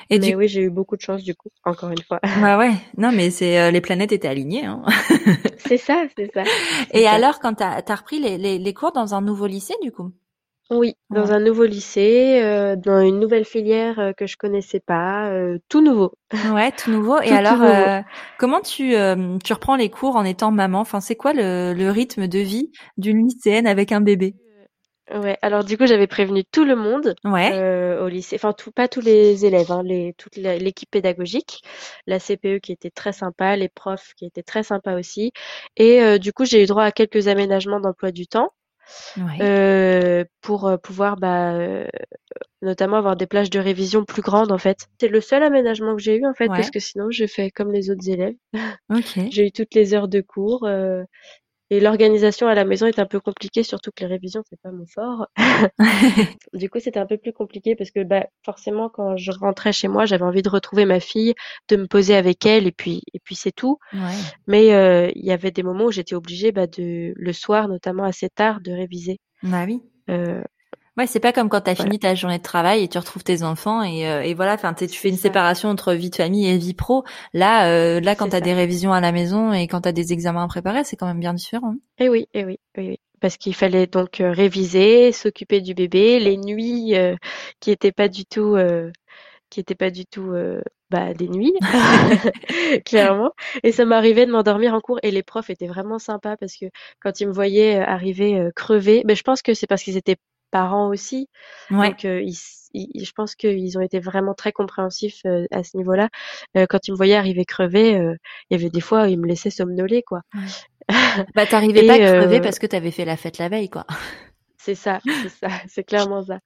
[0.09, 2.19] et du Mais oui, j'ai eu beaucoup de chance du coup, encore une fois.
[2.33, 4.83] Bah ouais, non mais c'est, heu, les planètes étaient alignées, hein.
[5.57, 6.47] C'est ça, c'est ça,
[6.91, 7.17] Et ça.
[7.17, 10.11] alors quand tu as repris les les les cours dans un nouveau lycée du coup?
[10.71, 15.29] Oui, dans un nouveau lycée, heu, dans une nouvelle filière, heu, que je connaissais pas,
[15.31, 16.13] heu, tout nouveau.
[16.33, 17.89] Ouais, tout nouveau et Tout, tout alors, nouveau.
[17.89, 18.01] heu,
[18.37, 18.93] comment tu,
[19.43, 20.79] tu reprends les cours en étant maman?
[20.81, 24.35] Enfin, c'est quoi le le rythme de vie d'une lycéenne avec un bébé?
[25.13, 27.51] Ouais, alors du coup, j'avais prévenu tout le monde, Ouais.
[27.51, 31.61] heu, au lycée, enfin tout pas tous les élèves, hein, les toute la l'équipe pédagogique,
[32.07, 35.31] la CPE qui était très sympa, les profs qui étaient très sympas aussi
[35.77, 38.49] et heu, du coup, j'ai eu droit à quelques aménagements d'emploi du temps,
[39.17, 39.45] Ouais.
[39.45, 41.85] heu, pour, pouvoir, bah,
[42.63, 44.87] notamment avoir des plages de révision plus grandes, en fait.
[45.01, 46.71] C'est le seul aménagement que j'ai eu, en fait, parce Ouais.
[46.71, 48.35] que sinon j'ai fait comme les autres élèves.
[48.89, 49.35] OK.
[49.35, 50.67] J'ai eu toutes les heures de cours,
[51.69, 54.71] et l'organisation à la maison est un peu compliquée, surtout que les révisions, c'est pas
[54.71, 55.27] mon fort.
[56.53, 59.87] Du coup, c'était un peu plus compliqué parce que, bah, forcément, quand je rentrais chez
[59.87, 61.33] moi, j'avais envie de retrouver ma fille,
[61.69, 63.77] de me poser avec elle et puis et puis c'est tout.
[63.93, 63.99] Ouais.
[64.47, 68.03] Mais heu, il y avait des moments où j'étais obligée, bah, de le soir, notamment
[68.03, 69.19] assez tard, de réviser.
[69.43, 69.81] Bah oui.
[70.09, 70.43] Heu,
[70.97, 71.91] Ouais, c'est pas comme quand tu as voilà.
[71.91, 74.73] fini ta journée de travail et tu retrouves tes enfants et heu et voilà, enfin
[74.73, 77.03] tu fais une séparation entre vie de famille et vie pro.
[77.33, 78.41] Là, heu, là quand tu as ça.
[78.41, 81.07] des révisions à la maison et quand tu as des examens à préparer, c'est quand
[81.07, 81.75] même bien différent.
[81.97, 82.99] Et oui, et oui, oui, oui.
[83.21, 87.17] Parce qu'il fallait donc, heu, réviser, s'occuper du bébé, les nuits, heu,
[87.59, 88.91] qui étaient pas du tout, heu,
[89.49, 91.53] qui étaient pas du tout, heu, bah, des nuits,
[92.85, 93.31] clairement
[93.63, 96.65] et ça m'arrivait de m'endormir en cours et les profs étaient vraiment sympas parce que
[97.01, 100.17] quand ils me voyaient, arriver, heu, crevée, beh, je pense que c'est parce qu'ils étaient
[100.51, 101.29] parents aussi,
[101.69, 101.95] Ouais.
[101.95, 102.35] donc ils
[102.73, 106.09] ils je pense qu'ils ont été vraiment très compréhensifs, heu, à ce niveau-là.
[106.57, 108.17] Heu, quand ils me voyaient arriver crevée, heu,
[108.49, 110.21] il y avait des fois, ils me laissaient somnoler, quoi.
[110.35, 110.55] Ouais.
[111.35, 113.85] Bah, t'arrivais pas crever parce que t'avais fait la fête la veille, quoi.
[114.57, 116.39] C'est ça, c'est ça, c'est clairement ça.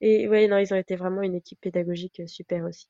[0.00, 2.88] Et ouais, non, ils ont été vraiment une équipe pédagogique super aussi.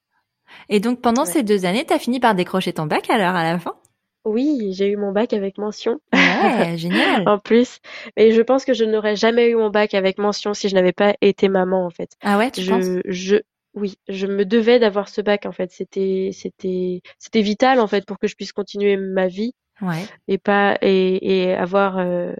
[0.68, 3.58] Et donc pendant ces deux années, t'as fini par décrocher ton bac alors à la
[3.58, 3.74] fin?
[4.24, 6.00] Oui, j'ai eu mon bac avec mention.
[6.12, 7.28] Ouais, génial.
[7.28, 7.80] en plus,
[8.16, 10.92] et je pense que je n'aurais jamais eu mon bac avec mention si je n'avais
[10.92, 12.10] pas été maman en fait.
[12.22, 12.86] Ah ouais, tu je, penses?
[13.04, 13.36] je,
[13.74, 15.70] oui, je me devais d'avoir ce bac en fait.
[15.70, 19.54] C'était, c'était, c'était vital en fait pour que je puisse continuer ma vie.
[19.80, 20.04] Ouais.
[20.28, 22.32] Et pas et, et avoir euh,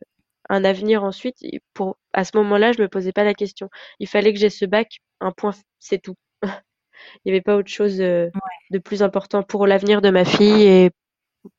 [0.48, 1.36] un avenir ensuite.
[1.74, 3.68] Pour à ce moment-là, je me posais pas la question.
[3.98, 5.00] Il fallait que j'ai ce bac.
[5.20, 6.14] Un point, c'est tout.
[6.42, 8.30] Il n'y avait pas autre chose euh,
[8.70, 10.90] de plus important pour l'avenir de ma fille et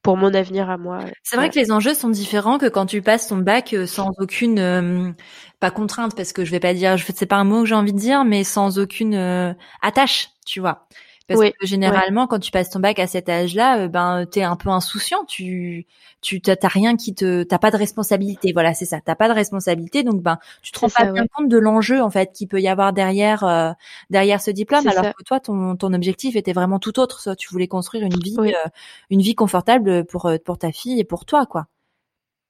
[0.02, 1.00] pour mon avenir à moi.
[1.24, 4.12] C'est vrai que les enjeux sont différents que quand tu passes ton bac euh, sans
[4.20, 5.12] aucune euh,
[5.60, 7.76] pas contrainte parce que je vais pas dire je sais pas un mot que j'ai
[7.76, 10.88] envie de dire mais sans aucune euh, attache, tu vois.
[11.28, 14.56] Parce que généralement, quand tu passes ton bac à cet âge-là, euh, ben t'es un
[14.56, 15.26] peu insouciant.
[15.26, 15.88] Tu,
[16.22, 18.52] tu t'as rien qui te, t'as pas de responsabilité.
[18.54, 19.02] Voilà, c'est ça.
[19.02, 22.12] T'as pas de responsabilité, donc ben tu te rends pas bien compte de l'enjeu en
[22.12, 23.72] fait qui peut y avoir derrière, euh,
[24.12, 24.88] derrière ce diplôme.
[24.88, 27.20] Alors que toi, ton, ton objectif était vraiment tout autre.
[27.20, 28.70] Ça, tu voulais construire une vie, euh,
[29.10, 31.66] une vie confortable pour pour ta fille et pour toi, quoi.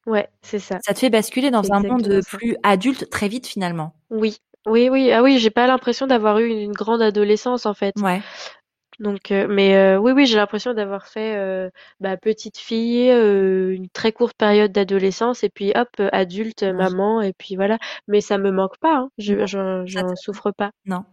[0.05, 0.79] Ouais, c'est ça.
[0.83, 3.95] Ça te fait basculer dans un monde plus adulte très vite finalement.
[4.11, 7.93] Oui, oui, oui, ah oui, j'ai pas l'impression d'avoir eu une grande adolescence en fait.
[7.99, 8.21] Ouais.
[8.99, 13.89] Donc, euh, mais euh, oui, oui, j'ai l'impression d'avoir fait euh, bah, petite fille, une
[13.89, 17.77] très courte période d'adolescence, et puis hop, adulte, maman, et puis voilà.
[18.07, 19.09] Mais ça me manque pas, hein.
[19.17, 20.71] je j'en souffre pas.
[20.85, 21.03] Non.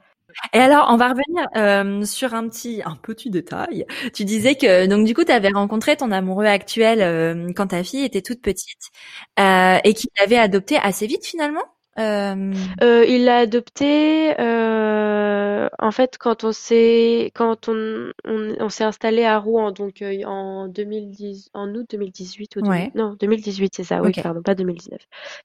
[0.54, 3.84] Et alors, on va revenir sur un petit, un petit détail.
[4.14, 8.04] Tu disais que donc du coup, tu avais rencontré ton amoureux actuel quand ta fille
[8.04, 8.90] était toute petite
[9.38, 11.64] et qu'il l'avait adopté assez vite finalement?
[11.98, 12.54] Euh...
[12.82, 18.84] Euh, il l'a adopté euh, en fait quand on s'est quand on, on, on s'est
[18.84, 22.60] installé à Rouen donc euh, en 2010 en août 2018 ou
[22.94, 25.00] non 2018 c'est ça oui pardon pas 2019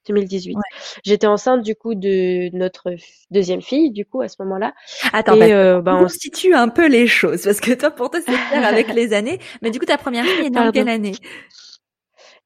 [0.07, 0.55] 2018
[1.03, 2.95] j'étais enceinte du coup de notre
[3.29, 4.73] deuxième fille du coup à ce moment-là.
[5.11, 8.21] Attends et, bah, bah, on constitue un peu les choses parce que toi pour toi
[8.25, 11.13] c'est clair avec les années mais du coup ta première fille est en quelle année?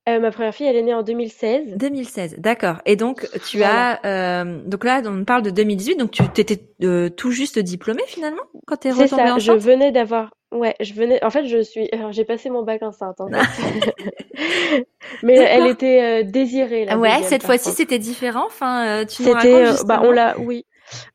[0.09, 1.75] Euh, ma première fille, elle est née en 2016.
[1.75, 2.77] 2016, d'accord.
[2.87, 7.09] Et donc tu as, euh, donc là, on parle de 2018, donc tu étais euh,
[7.09, 11.23] tout juste diplômée finalement quand t'es retombée ça, Je venais d'avoir, ouais, je venais.
[11.23, 13.21] En fait, je suis, j'ai passé mon bac enceinte.
[13.21, 13.93] En fait.
[15.23, 16.85] Mais elle était désirée.
[16.85, 18.45] La ouais, cette fois-ci c'était différent.
[18.47, 20.65] Enfin, tu C'était, bah on l'a, oui,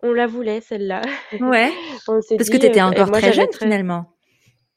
[0.05, 1.03] on la voulait celle-là.
[1.41, 1.71] Ouais.
[2.07, 4.13] Parce dit, que t'étais encore très jeune finalement.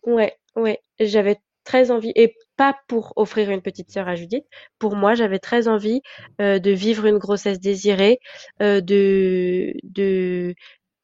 [0.03, 0.79] Ouais, ouais.
[0.99, 4.45] J'avais très envie et pas pour offrir une petite sœur à Judith.
[4.79, 6.01] Pour moi, j'avais très envie
[6.41, 8.19] euh, de vivre une grossesse désirée,
[8.61, 10.53] euh, de, de,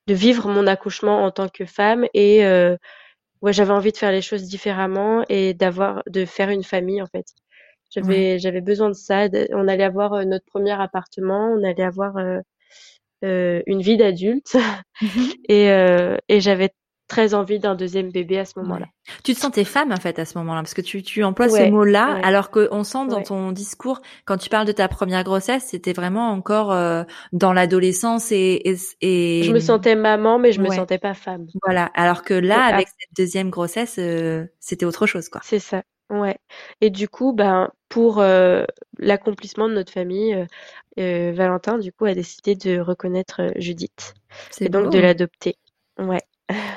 [0.07, 2.77] de vivre mon accouchement en tant que femme et euh,
[3.41, 7.07] ouais, j'avais envie de faire les choses différemment et d'avoir, de faire une famille en
[7.07, 7.27] fait.
[7.91, 9.27] J'avais, j'avais besoin de ça.
[9.51, 12.39] On allait avoir euh, notre premier appartement, on allait avoir euh,
[13.23, 14.57] euh, une vie d'adulte
[15.49, 15.67] et,
[16.29, 16.71] et j'avais
[17.07, 18.87] très envie d'un deuxième bébé à ce moment-là.
[19.23, 21.69] Tu te sentais femme en fait à ce moment-là parce que tu, tu emploies ce
[21.69, 25.93] mot-là alors qu'on sent dans ton discours quand tu parles de ta première grossesse c'était
[25.93, 28.61] vraiment encore euh, dans l'adolescence et,
[29.01, 31.47] et, je me sentais maman mais je me sentais pas femme.
[31.63, 35.41] Voilà alors que là avec cette deuxième grossesse euh, c'était autre chose quoi.
[35.43, 35.83] C'est ça.
[36.11, 36.37] Ouais.
[36.81, 38.63] Et du coup, ben pour euh,
[38.99, 40.45] l'accomplissement de notre famille,
[40.97, 44.13] Valentin du coup a décidé de reconnaître Judith
[44.61, 45.55] et donc de l'adopter.
[45.97, 46.21] Ouais.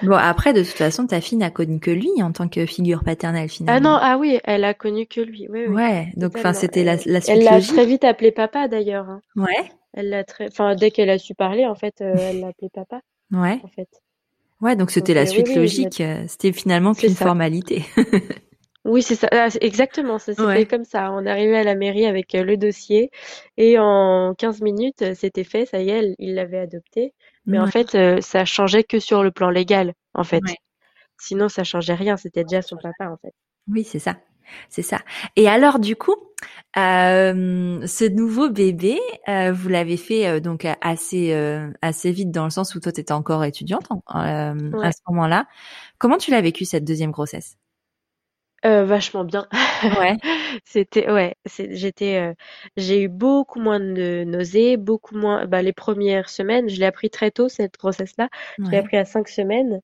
[0.03, 3.05] Bon, après, de toute façon, ta fille n'a connu que lui en tant que figure
[3.05, 3.97] paternelle, finalement.
[3.97, 5.47] Ah non, ah oui, elle a connu que lui.
[5.51, 5.75] Oui, oui.
[5.75, 9.09] Ouais, donc, enfin, c'était la, la suite Elle l'a très vite appelé papa, d'ailleurs.
[9.09, 9.21] Hein.
[9.37, 9.71] Ouais.
[9.93, 12.69] Elle l'a très, enfin, dès qu'elle a su parler, en fait, euh, elle l'a appelé
[12.73, 13.01] papa.
[13.33, 13.61] Ouais.
[13.63, 13.89] En fait.
[14.61, 16.01] Ouais, donc c'était la euh, suite logique.
[16.01, 17.85] Euh, c'était finalement qu'une formalité.
[18.89, 20.19] Oui, c'est ça, ah, exactement.
[20.19, 21.13] Ça s'est fait comme ça.
[21.13, 23.11] On arrivé à la mairie avec le dossier
[23.59, 25.67] et en 15 minutes, c'était fait.
[25.67, 27.13] Ça y est, il l'avait adopté.
[27.45, 30.41] Mais en fait, euh, ça changeait que sur le plan légal, en fait.
[31.21, 32.17] Sinon, ça changeait rien.
[32.17, 33.35] C'était déjà son papa, en fait.
[33.69, 34.17] Oui, c'est ça.
[34.71, 35.01] C'est ça.
[35.37, 36.17] Et alors, du coup,
[36.79, 38.99] euh, ce nouveau bébé,
[39.29, 41.35] euh, vous l'avez fait donc assez
[41.83, 45.47] assez vite dans le sens où toi, tu étais encore étudiante à ce moment-là.
[45.99, 47.59] Comment tu l'as vécu cette deuxième grossesse?
[48.65, 49.47] Euh, vachement bien.
[49.85, 50.17] Ouais.
[50.65, 51.37] C'était ouais,
[51.71, 52.35] j'étais, euh,
[52.77, 57.11] j'ai eu beaucoup moins de nausées, beaucoup moins bah, les premières semaines, je l'ai appris
[57.11, 58.29] très tôt cette grossesse-là.
[58.59, 59.81] Je l'ai appris à cinq semaines.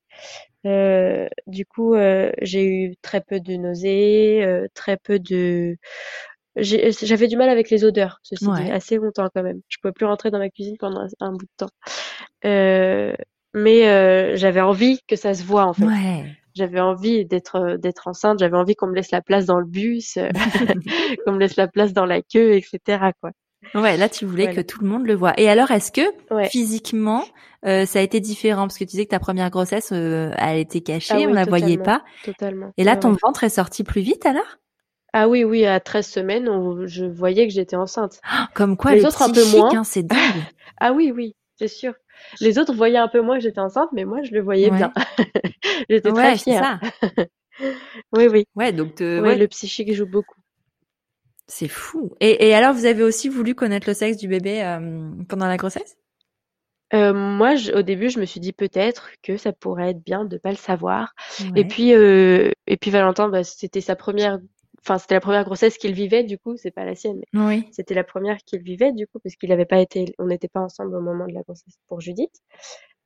[0.66, 1.94] Euh, du coup,
[2.42, 5.76] j'ai eu très peu de nausées, très peu de
[6.56, 9.60] j'avais du mal avec les odeurs, ceci dit, assez longtemps quand même.
[9.68, 11.70] Je pouvais plus rentrer dans ma cuisine pendant un bout de temps.
[13.54, 15.84] mais, j'avais envie que ça se voit en fait.
[15.84, 16.36] Ouais.
[16.54, 20.18] J'avais envie d'être d'être enceinte, j'avais envie qu'on me laisse la place dans le bus,
[21.24, 23.10] qu'on me laisse la place dans la queue, etc.
[23.20, 23.30] Quoi.
[23.74, 25.32] Ouais, là tu voulais que tout le monde le voit.
[25.38, 26.02] Et alors, est-ce que
[26.48, 27.24] physiquement,
[27.66, 28.62] euh, ça a été différent?
[28.62, 31.44] Parce que tu disais que ta première grossesse, euh, elle était cachée, ah on la
[31.44, 32.04] voyait pas.
[32.24, 32.72] Totalement.
[32.76, 34.58] Et là, ton ventre est sorti plus vite alors?
[35.16, 38.20] Ah oui, oui, à 13 semaines, je voyais que j'étais enceinte.
[38.54, 39.74] comme quoi, les autres un peu moins.
[39.74, 40.18] Hein, c'est dingue.
[40.80, 41.94] ah oui, oui, c'est sûr.
[42.40, 44.92] Les autres voyaient un peu moins que j'étais enceinte, mais moi, je le voyais bien.
[45.90, 46.80] j'étais très fière.
[48.12, 48.46] oui, oui.
[48.54, 50.40] Ouais, donc ouais, le psychique joue beaucoup.
[51.46, 52.16] C'est fou.
[52.20, 55.56] Et, et, alors, vous avez aussi voulu connaître le sexe du bébé euh, pendant la
[55.56, 55.96] grossesse?
[56.94, 60.38] Euh, moi, au début, je me suis dit peut-être que ça pourrait être bien de
[60.38, 61.14] pas le savoir.
[61.56, 64.38] Et puis, euh, et puis Valentin, bah, c'était sa première,
[64.84, 66.24] enfin c'était la première grossesse qu'il vivait.
[66.24, 67.68] Du coup, c'est pas la sienne, mais oui.
[67.72, 70.60] c'était la première qu'il vivait du coup, parce qu'il n'avait pas été, on n'était pas
[70.60, 72.42] ensemble au moment de la grossesse pour Judith.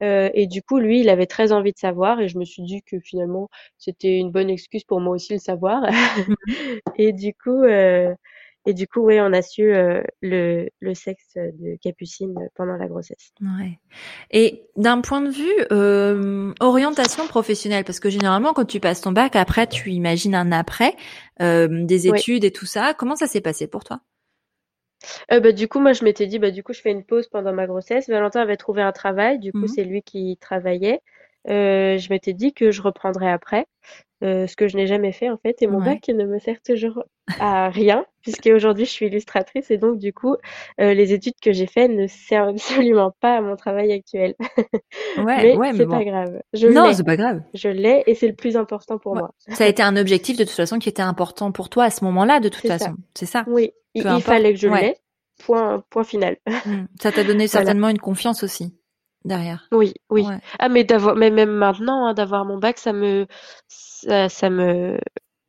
[0.03, 2.63] Euh, et du coup, lui, il avait très envie de savoir, et je me suis
[2.63, 3.49] dit que finalement,
[3.79, 5.83] c'était une bonne excuse pour moi aussi le savoir.
[5.83, 6.35] Mmh
[6.97, 8.15] et du coup, euh,
[8.69, 12.87] et du coup, oui, on a su euh, le, le, sexe de Capucine pendant la
[12.87, 13.33] grossesse.
[13.41, 13.79] Ouais.
[14.31, 19.13] Et d'un point de vue euh, orientation professionnelle, parce que généralement, quand tu passes ton
[19.13, 20.95] bac, après, tu imagines un après,
[21.41, 22.93] euh, des études et tout ça.
[22.93, 24.01] Comment ça s'est passé pour toi?
[25.33, 27.27] Euh, bah, du coup, moi, je m'étais dit, bah, du coup, je fais une pause
[27.29, 28.07] pendant ma grossesse.
[28.07, 31.01] Valentin avait trouvé un travail, du coup, mmh c'est lui qui travaillait.
[31.49, 33.67] Euh, je m'étais dit que je reprendrais après,
[34.25, 35.63] euh, ce que je n'ai jamais fait en fait.
[35.63, 37.05] Et mon bac ne me sert toujours
[37.39, 40.37] à rien, puisque aujourd'hui je suis illustratrice et donc du coup,
[40.81, 44.35] euh, les études que j'ai faites ne servent absolument pas à mon travail actuel.
[45.19, 46.41] Ouais, mais c'est pas grave.
[46.53, 47.43] Je non, c'est pas grave.
[47.53, 49.35] Je l'ai et c'est le plus important pour moi.
[49.49, 52.05] Ça a été un objectif de toute façon qui était important pour toi à ce
[52.05, 52.95] moment-là, de toute façon.
[53.15, 53.45] C'est ça.
[53.49, 54.97] Oui, il, fallait que je l'ai.
[55.45, 56.37] Point, point final.
[56.47, 56.85] Mmh.
[57.01, 58.75] Ça t'a donné certainement une confiance aussi
[59.25, 59.69] derrière.
[59.73, 60.25] Oui, oui.
[60.59, 63.27] Ah, mais d'avoir, mais même maintenant, hein, d'avoir mon bac, ça me,
[63.69, 64.99] ça, ça me,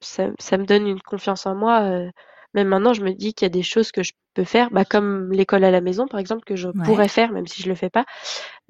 [0.01, 1.81] ça, ça, me donne une confiance en moi.
[1.81, 2.09] Euh,
[2.53, 4.85] même maintenant, je me dis qu'il y a des choses que je peux faire, bah,
[4.85, 7.75] comme l'école à la maison, par exemple, que je pourrais faire, même si je le
[7.75, 8.05] fais pas,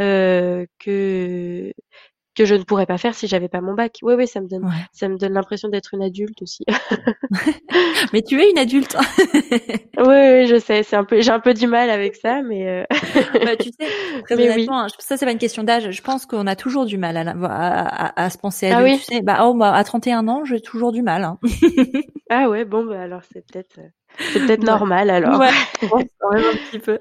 [0.02, 1.74] euh, que
[2.40, 4.00] que je ne pourrais pas faire si j'avais pas mon bac.
[4.02, 6.64] Oui, oui, ça me donne, ça me donne l'impression d'être une adulte aussi.
[8.14, 8.96] mais tu es une adulte.
[9.34, 10.84] oui, oui, je sais.
[10.84, 12.66] C'est un peu, j'ai un peu du mal avec ça, mais.
[12.66, 12.84] Euh...
[13.34, 13.88] bah, tu sais,
[14.24, 14.90] très mais honnêtement, oui.
[15.00, 15.92] ça c'est pas une question d'âge.
[15.92, 18.80] Je pense qu'on a toujours du mal à, à, à, se penser adulte.
[18.80, 18.98] Ah oui.
[19.00, 21.26] Tu sais, bah, oh, bah, à 31 ans, j'ai toujours du mal.
[21.26, 21.38] Hein.
[22.30, 23.82] ah ouais, bon, bah alors c'est peut-être.
[24.18, 25.40] C'est peut-être normal alors.
[25.82, 27.00] Ouais, quand même un petit peu.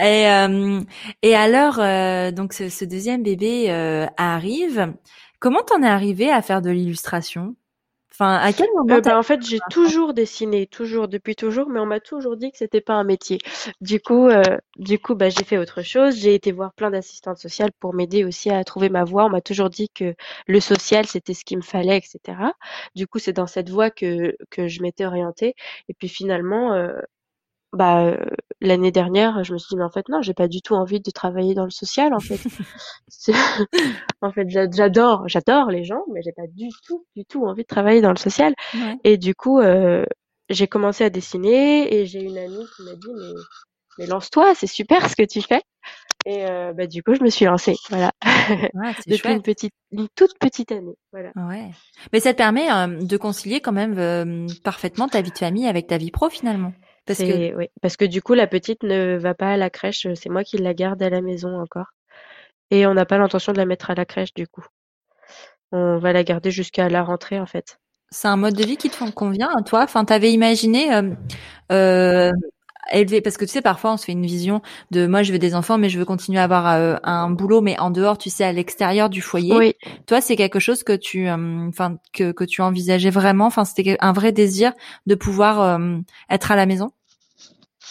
[0.00, 0.80] Et, euh,
[1.22, 4.94] et alors, euh, donc ce, ce, deuxième bébé euh, arrive.
[5.40, 7.56] Comment t'en es arrivé à faire de l'illustration?
[8.16, 11.80] Enfin, à quel moment euh, bah, En fait, j'ai toujours dessiné, toujours depuis toujours, mais
[11.80, 13.38] on m'a toujours dit que c'était pas un métier.
[13.80, 14.42] Du coup, euh,
[14.76, 16.16] du coup, bah, j'ai fait autre chose.
[16.16, 19.24] J'ai été voir plein d'assistantes sociales pour m'aider aussi à trouver ma voie.
[19.24, 20.14] On m'a toujours dit que
[20.46, 22.38] le social c'était ce qu'il me fallait, etc.
[22.94, 25.54] Du coup, c'est dans cette voie que que je m'étais orientée.
[25.88, 26.92] Et puis finalement, euh,
[27.74, 28.16] bah euh,
[28.60, 31.00] l'année dernière, je me suis dit mais en fait non, j'ai pas du tout envie
[31.00, 32.40] de travailler dans le social en fait.
[34.22, 37.68] en fait, j'adore, j'adore les gens, mais j'ai pas du tout, du tout envie de
[37.68, 38.54] travailler dans le social.
[39.04, 40.04] Et du coup, euh,
[40.48, 43.40] j'ai commencé à dessiner et j'ai une amie qui m'a dit mais
[43.98, 45.62] mais lance-toi, c'est super ce que tu fais.
[46.26, 48.10] Et euh, bah, du coup, je me suis lancée, voilà.
[49.06, 51.30] Depuis une petite, une toute petite année, voilà.
[51.36, 51.70] Ouais.
[52.12, 55.98] Mais ça te permet de concilier quand même parfaitement ta vie de famille avec ta
[55.98, 56.72] vie pro finalement.
[57.06, 57.54] Parce que...
[57.54, 60.06] Oui, parce que du coup, la petite ne va pas à la crèche.
[60.14, 61.92] C'est moi qui la garde à la maison encore.
[62.70, 64.64] Et on n'a pas l'intention de la mettre à la crèche du coup.
[65.72, 67.78] On va la garder jusqu'à la rentrée en fait.
[68.10, 69.82] C'est un mode de vie qui te convient à toi?
[69.82, 71.10] Enfin, t'avais imaginé euh,
[71.72, 72.30] euh,
[72.92, 75.38] élever parce que tu sais parfois on se fait une vision de moi je veux
[75.38, 78.30] des enfants mais je veux continuer à avoir euh, un boulot mais en dehors tu
[78.30, 79.56] sais à l'extérieur du foyer.
[79.56, 79.74] Oui.
[80.06, 83.46] Toi c'est quelque chose que tu euh, enfin que que tu envisageais vraiment?
[83.46, 84.72] Enfin c'était un vrai désir
[85.06, 85.98] de pouvoir euh,
[86.30, 86.92] être à la maison?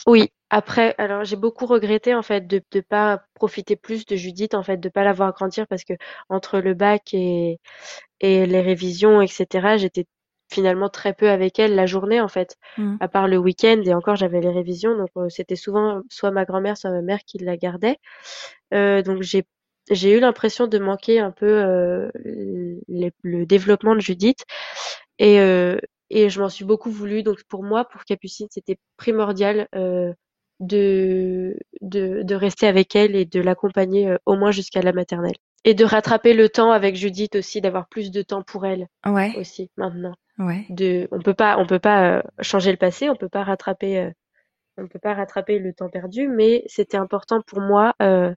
[0.08, 0.30] Oui.
[0.50, 4.62] Après, alors j'ai beaucoup regretté en fait de ne pas profiter plus de Judith, en
[4.62, 5.94] fait, de pas la voir grandir parce que
[6.30, 7.60] entre le bac et,
[8.20, 10.06] et les révisions, etc., j'étais
[10.54, 12.98] finalement très peu avec elle la journée en fait, mmh.
[13.00, 16.46] à part le week-end et encore j'avais les révisions donc euh, c'était souvent soit ma
[16.46, 17.98] grand-mère soit ma mère qui la gardait.
[18.74, 19.44] Euh, donc j'ai
[19.92, 24.46] j'ai eu l'impression de manquer un peu euh, le développement de Judith
[25.20, 25.38] et
[26.10, 29.68] et je m'en suis beaucoup voulu donc pour moi pour Capucine c'était primordial
[30.60, 35.36] de, de, de rester avec elle et de l'accompagner au moins jusqu'à la maternelle.
[35.66, 39.34] Et de rattraper le temps avec Judith aussi, d'avoir plus de temps pour elle ouais.
[39.38, 40.16] aussi maintenant.
[40.38, 40.66] Ouais.
[40.70, 44.00] De, on peut pas, on peut pas euh, changer le passé, on peut pas rattraper,
[44.00, 44.12] euh,
[44.78, 48.34] on peut pas rattraper le temps perdu, mais c'était important pour moi euh,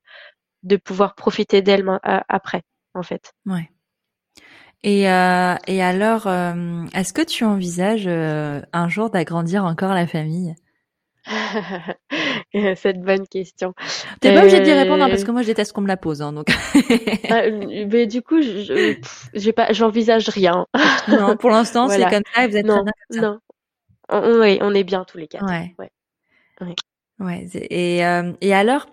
[0.63, 2.63] de pouvoir profiter d'elle après,
[2.95, 3.33] en fait.
[3.47, 3.71] Ouais.
[4.83, 10.07] Et, euh, et alors, euh, est-ce que tu envisages euh, un jour d'agrandir encore la
[10.07, 10.55] famille?
[12.77, 13.75] Cette bonne question.
[14.21, 16.23] T'es pas obligé d'y répondre hein, parce que moi je déteste qu'on me la pose,
[16.23, 16.47] hein, donc.
[17.31, 18.97] Ah, mais du coup, je,
[19.35, 20.67] j'ai pas, j'envisage rien.
[21.09, 23.23] non, pour l'instant c'est comme ça et vous êtes non, très bien comme ça.
[23.23, 23.39] Non,
[24.09, 25.47] on, on, on est bien tous les quatre.
[25.47, 25.75] Ouais.
[25.79, 25.91] ouais.
[26.61, 26.75] ouais.
[27.21, 27.47] Ouais.
[27.55, 27.99] Et,
[28.41, 28.87] et alors,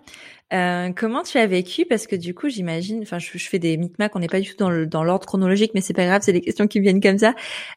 [0.52, 1.84] euh, comment tu as vécu?
[1.84, 4.56] Parce que du coup, j'imagine, enfin, je, fais des micmacs, on n'est pas du tout
[4.56, 7.18] dans, le, dans l'ordre chronologique, mais c'est pas grave, c'est des questions qui viennent comme
[7.18, 7.34] ça.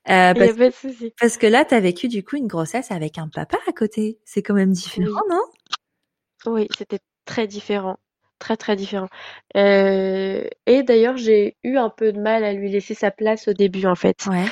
[0.09, 1.13] Euh, parce, pas de souci.
[1.19, 4.19] parce que là, tu as vécu du coup une grossesse avec un papa à côté.
[4.25, 5.41] C'est quand même différent, non?
[6.45, 7.97] Oui, c'était très différent
[8.39, 9.07] très très différent.
[9.55, 13.53] Euh, et d'ailleurs, j'ai eu un peu de mal à lui laisser sa place au
[13.53, 14.27] début, en fait.
[14.27, 14.45] Ouais.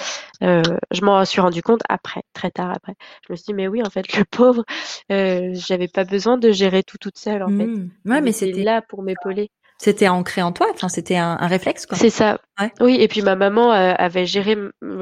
[0.43, 0.61] Euh,
[0.91, 2.95] je m'en suis rendu compte après, très tard après.
[3.27, 4.63] Je me suis dit, mais oui, en fait, le pauvre,
[5.11, 7.67] euh, j'avais pas besoin de gérer tout toute seule, en fait.
[7.67, 7.89] Mmh.
[8.05, 9.49] Ouais, mais c'était là pour m'épauler.
[9.77, 11.97] C'était ancré en toi, enfin, c'était un, un, réflexe, quoi.
[11.97, 12.39] C'est ça.
[12.59, 12.71] Ouais.
[12.79, 14.55] Oui, et puis ma maman euh, avait géré,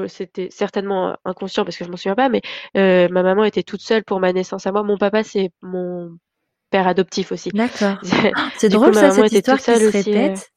[0.08, 2.42] c'était certainement inconscient parce que je m'en souviens pas, mais
[2.76, 4.82] euh, ma maman était toute seule pour ma naissance à moi.
[4.82, 6.18] Mon papa, c'est mon
[6.70, 7.50] père adoptif aussi.
[7.50, 7.98] D'accord.
[8.56, 10.50] c'est drôle ça, cette histoire qui se euh, répète.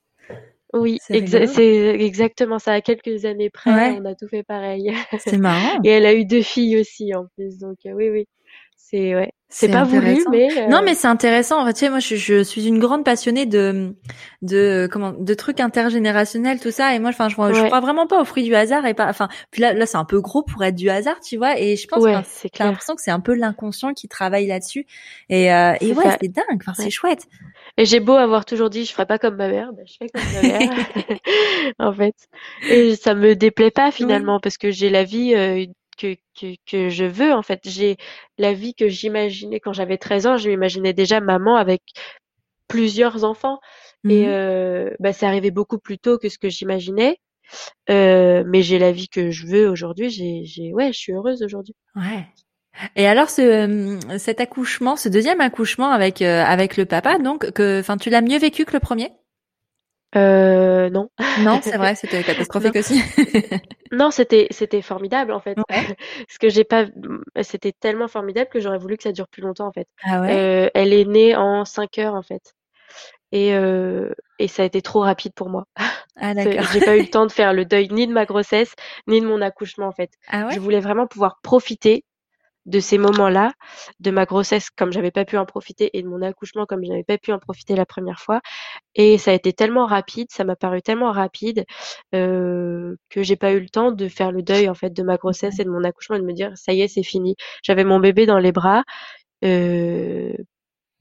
[0.73, 2.73] Oui, c'est exactement ça.
[2.73, 4.93] À quelques années près, on a tout fait pareil.
[5.19, 5.79] C'est marrant.
[5.83, 8.27] Et elle a eu deux filles aussi en plus, donc euh, oui, oui.
[8.75, 9.31] C'est ouais.
[9.49, 10.67] C'est pas voulu, mais euh...
[10.67, 11.61] non, mais c'est intéressant.
[11.61, 13.95] En fait, tu sais, moi, je, je, suis une grande passionnée de
[14.41, 16.93] de comment de trucs intergénérationnels, tout ça.
[16.93, 19.07] Et moi, enfin, je, je crois vraiment pas au fruit du hasard et pas.
[19.07, 21.57] Enfin, puis là, là, c'est un peu gros pour être du hasard, tu vois.
[21.57, 24.85] Et je pense ouais, que j'ai l'impression que c'est un peu l'inconscient qui travaille là-dessus.
[25.29, 26.61] Et euh, et ouais, c'est dingue.
[26.61, 27.25] Enfin, c'est chouette.
[27.77, 30.09] Et j'ai beau avoir toujours dit, je ferai pas comme ma mère, ben, je fais
[30.09, 30.71] comme ma mère,
[31.79, 32.15] en fait.
[32.69, 35.65] Et ça me déplaît pas finalement parce que j'ai la vie euh,
[35.97, 37.61] que, que, que je veux en fait.
[37.65, 37.97] J'ai
[38.37, 41.81] la vie que j'imaginais quand j'avais 13 ans, je m'imaginais déjà maman avec
[42.67, 43.59] plusieurs enfants
[44.03, 47.19] mmh et euh, bah, c'est arrivé beaucoup plus tôt que ce que j'imaginais.
[47.89, 50.09] Euh, mais j'ai la vie que je veux aujourd'hui.
[50.09, 51.75] J'ai, j'ai, ouais, je suis heureuse aujourd'hui.
[51.95, 52.25] Ouais.
[52.95, 57.79] Et alors ce cet accouchement, ce deuxième accouchement avec euh, avec le papa, donc que,
[57.79, 59.11] enfin, tu l'as mieux vécu que le premier?
[60.15, 61.09] Euh, non.
[61.41, 63.01] Non, c'est vrai, c'était catastrophique aussi.
[63.91, 65.57] non, c'était c'était formidable en fait.
[65.69, 65.95] Ouais.
[66.27, 66.85] Parce que j'ai pas,
[67.41, 69.87] c'était tellement formidable que j'aurais voulu que ça dure plus longtemps en fait.
[70.03, 70.33] Ah ouais?
[70.33, 72.53] Euh, elle est née en 5 heures en fait.
[73.33, 74.09] Et euh,
[74.39, 75.65] et ça a été trop rapide pour moi.
[76.15, 76.63] Ah d'accord.
[76.71, 78.73] j'ai pas eu le temps de faire le deuil ni de ma grossesse
[79.07, 80.11] ni de mon accouchement en fait.
[80.29, 80.53] Ah ouais?
[80.53, 82.05] Je voulais vraiment pouvoir profiter
[82.67, 83.53] de ces moments-là,
[83.99, 86.89] de ma grossesse comme j'avais pas pu en profiter et de mon accouchement comme je
[86.89, 88.41] n'avais pas pu en profiter la première fois.
[88.95, 91.65] Et ça a été tellement rapide, ça m'a paru tellement rapide
[92.15, 95.17] euh, que j'ai pas eu le temps de faire le deuil en fait de ma
[95.17, 97.35] grossesse et de mon accouchement et de me dire ça y est c'est fini.
[97.63, 98.83] J'avais mon bébé dans les bras.
[99.45, 100.33] Euh,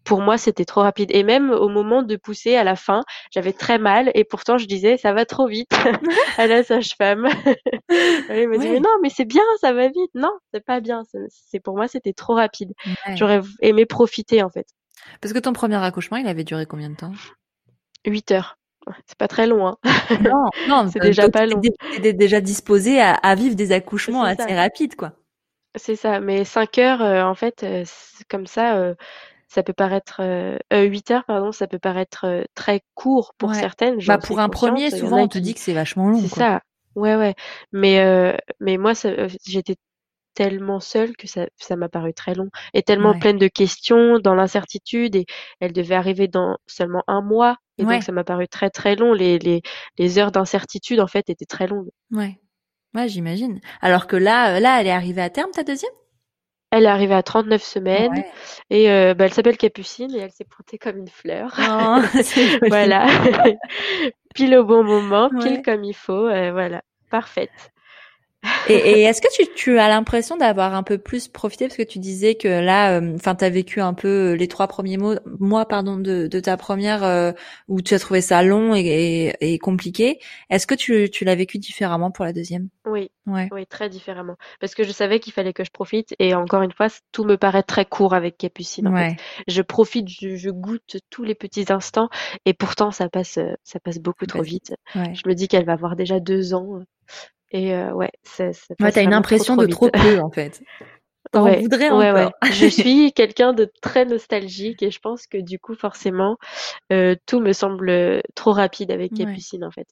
[0.06, 1.10] pour moi, c'était trop rapide.
[1.12, 4.66] Et même au moment de pousser à la fin, j'avais très mal et pourtant je
[4.66, 5.70] disais ça va trop vite
[6.38, 7.26] à la sage-femme.
[8.30, 10.10] Elle me dit mais non, mais c'est bien, ça va vite.
[10.14, 11.02] Non, c'est pas bien.
[11.28, 12.72] C'est pour moi, c'était trop rapide.
[12.86, 13.16] Ouais.
[13.16, 14.66] J'aurais aimé profiter en fait.
[15.20, 17.12] Parce que ton premier accouchement, il avait duré combien de temps?
[18.06, 18.58] 8 heures.
[19.06, 19.66] C'est pas très long.
[19.66, 19.76] Hein.
[20.20, 21.60] Non, non, c'est déjà pas long.
[22.00, 25.12] T'es déjà disposé à, à, vivre des accouchements assez rapides, quoi.
[25.76, 27.84] C'est ça, mais 5 heures, euh, en fait, euh,
[28.30, 28.94] comme ça, euh,
[29.48, 33.54] ça peut paraître euh, 8 heures pardon ça peut paraître très court pour ouais.
[33.60, 36.60] certaines bah pour un premier souvent on te dit que c'est vachement long c'est ça
[36.94, 37.34] ouais ouais
[37.72, 38.92] mais euh, mais moi
[39.44, 39.76] j'étais
[40.34, 43.18] tellement seule que ça ça m'a paru très long et tellement ouais.
[43.18, 45.24] pleine de questions dans l'incertitude et
[45.60, 47.94] elle devait arriver dans seulement un mois et ouais.
[47.94, 49.62] donc ça m'a paru très très long les les
[49.98, 52.38] les heures d'incertitude en fait étaient très longues ouais
[52.94, 55.92] ouais j'imagine alors que là là elle est arrivée à terme ta deuxième?
[56.76, 58.26] Elle est arrivée à 39 semaines ouais.
[58.70, 61.52] et euh, bah, elle s'appelle Capucine et elle s'est pointée comme une fleur.
[61.58, 62.00] Oh,
[62.68, 63.06] voilà.
[64.34, 65.62] pile au bon moment, pile ouais.
[65.62, 66.26] comme il faut.
[66.26, 66.82] Euh, voilà.
[67.10, 67.72] Parfaite.
[68.68, 71.66] Et, et est-ce que tu, tu as l'impression d'avoir un peu plus profité?
[71.66, 74.66] Parce que tu disais que là, enfin, euh, tu as vécu un peu les trois
[74.66, 77.32] premiers mois, mois pardon, de, de ta première euh,
[77.68, 78.80] où tu as trouvé ça long et,
[79.40, 80.18] et, et compliqué.
[80.50, 82.68] Est-ce que tu, tu l'as vécu différemment pour la deuxième?
[82.84, 83.48] Oui, ouais.
[83.52, 84.36] oui, très différemment.
[84.60, 87.36] Parce que je savais qu'il fallait que je profite et encore une fois, tout me
[87.36, 88.88] paraît très court avec Capucine.
[88.88, 89.10] En ouais.
[89.10, 89.44] fait.
[89.48, 92.08] Je profite, je, je, goûte tous les petits instants
[92.44, 94.74] et pourtant ça passe, ça passe beaucoup trop vite.
[94.94, 95.14] Ouais.
[95.14, 96.80] Je me dis qu'elle va avoir déjà deux ans.
[97.52, 100.62] Et euh, ouais, ça ouais, t'as une impression trop, trop de trop peu en fait.
[101.32, 102.32] T'en ouais, voudrais ouais, encore.
[102.42, 102.50] Ouais.
[102.52, 106.36] je suis quelqu'un de très nostalgique et je pense que du coup forcément
[106.92, 109.86] euh, tout me semble trop rapide avec Capucine en fait.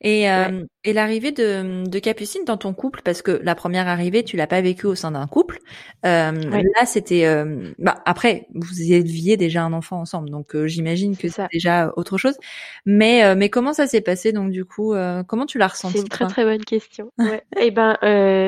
[0.00, 4.22] Et, euh, et l'arrivée de, de Capucine dans ton couple, parce que la première arrivée,
[4.22, 5.58] tu l'as pas vécue au sein d'un couple.
[6.04, 7.26] Euh, Là, c'était.
[7.26, 11.92] Euh, bah, après, vous éleviez déjà un enfant ensemble, donc euh, j'imagine que c'est déjà
[11.96, 12.36] autre chose.
[12.84, 14.94] Mais euh, mais comment ça s'est passé donc du coup
[15.28, 17.10] Comment tu l'as ressenti C'est une très très bonne question.
[17.24, 17.42] Ouais.
[17.56, 17.96] et eh ben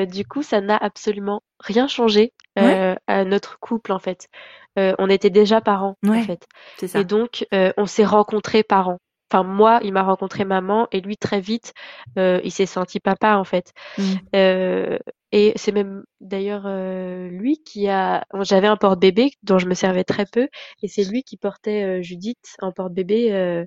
[0.05, 4.27] du coup, ça n'a absolument rien changé à notre couple en fait.
[4.75, 6.45] on était déjà parents en fait.
[6.85, 6.99] Ça.
[6.99, 8.99] Et donc on s'est rencontrés parents
[9.31, 11.73] enfin moi, il m'a rencontré maman et lui très vite,
[12.17, 13.73] euh, il s'est senti papa en fait.
[13.97, 14.03] Mmh.
[14.35, 14.97] Euh,
[15.31, 20.05] et c'est même d'ailleurs euh, lui qui a, j'avais un porte-bébé dont je me servais
[20.05, 20.47] très peu
[20.81, 23.65] et c'est lui qui portait Judith en porte-bébé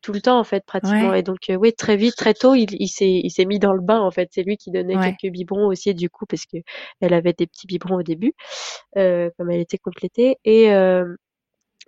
[0.00, 1.12] tout le temps en fait pratiquement.
[1.12, 3.82] Et donc oui très vite, très tôt, il, il s'est il s'est mis dans le
[3.82, 4.30] bain en fait.
[4.32, 6.56] C'est lui qui donnait quelques biberons aussi du coup parce que
[7.02, 8.32] elle avait des petits biberons au début
[8.94, 10.72] comme elle était complétée et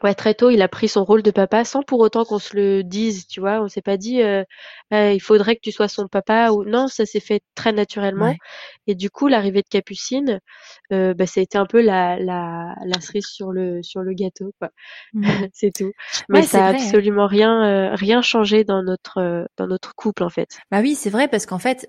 [0.02, 2.56] Ouais, très tôt, il a pris son rôle de papa sans pour autant qu'on se
[2.56, 3.60] le dise, tu vois.
[3.62, 4.42] On s'est pas dit euh,
[4.92, 8.34] «Euh, il faudrait que tu sois son papa ou non, ça s'est fait très naturellement.
[8.86, 10.40] Et du coup, l'arrivée de Capucine,
[10.92, 14.12] euh, bah, ça a été un peu la, la, la cerise sur le sur le
[14.14, 14.70] gâteau, quoi.
[15.12, 15.22] Mmh.
[15.54, 15.92] c'est tout.
[16.28, 20.58] Mais ça a absolument rien euh, rien changé dans notre dans notre couple en fait.
[20.72, 21.86] Bah oui, c'est vrai parce qu'en fait,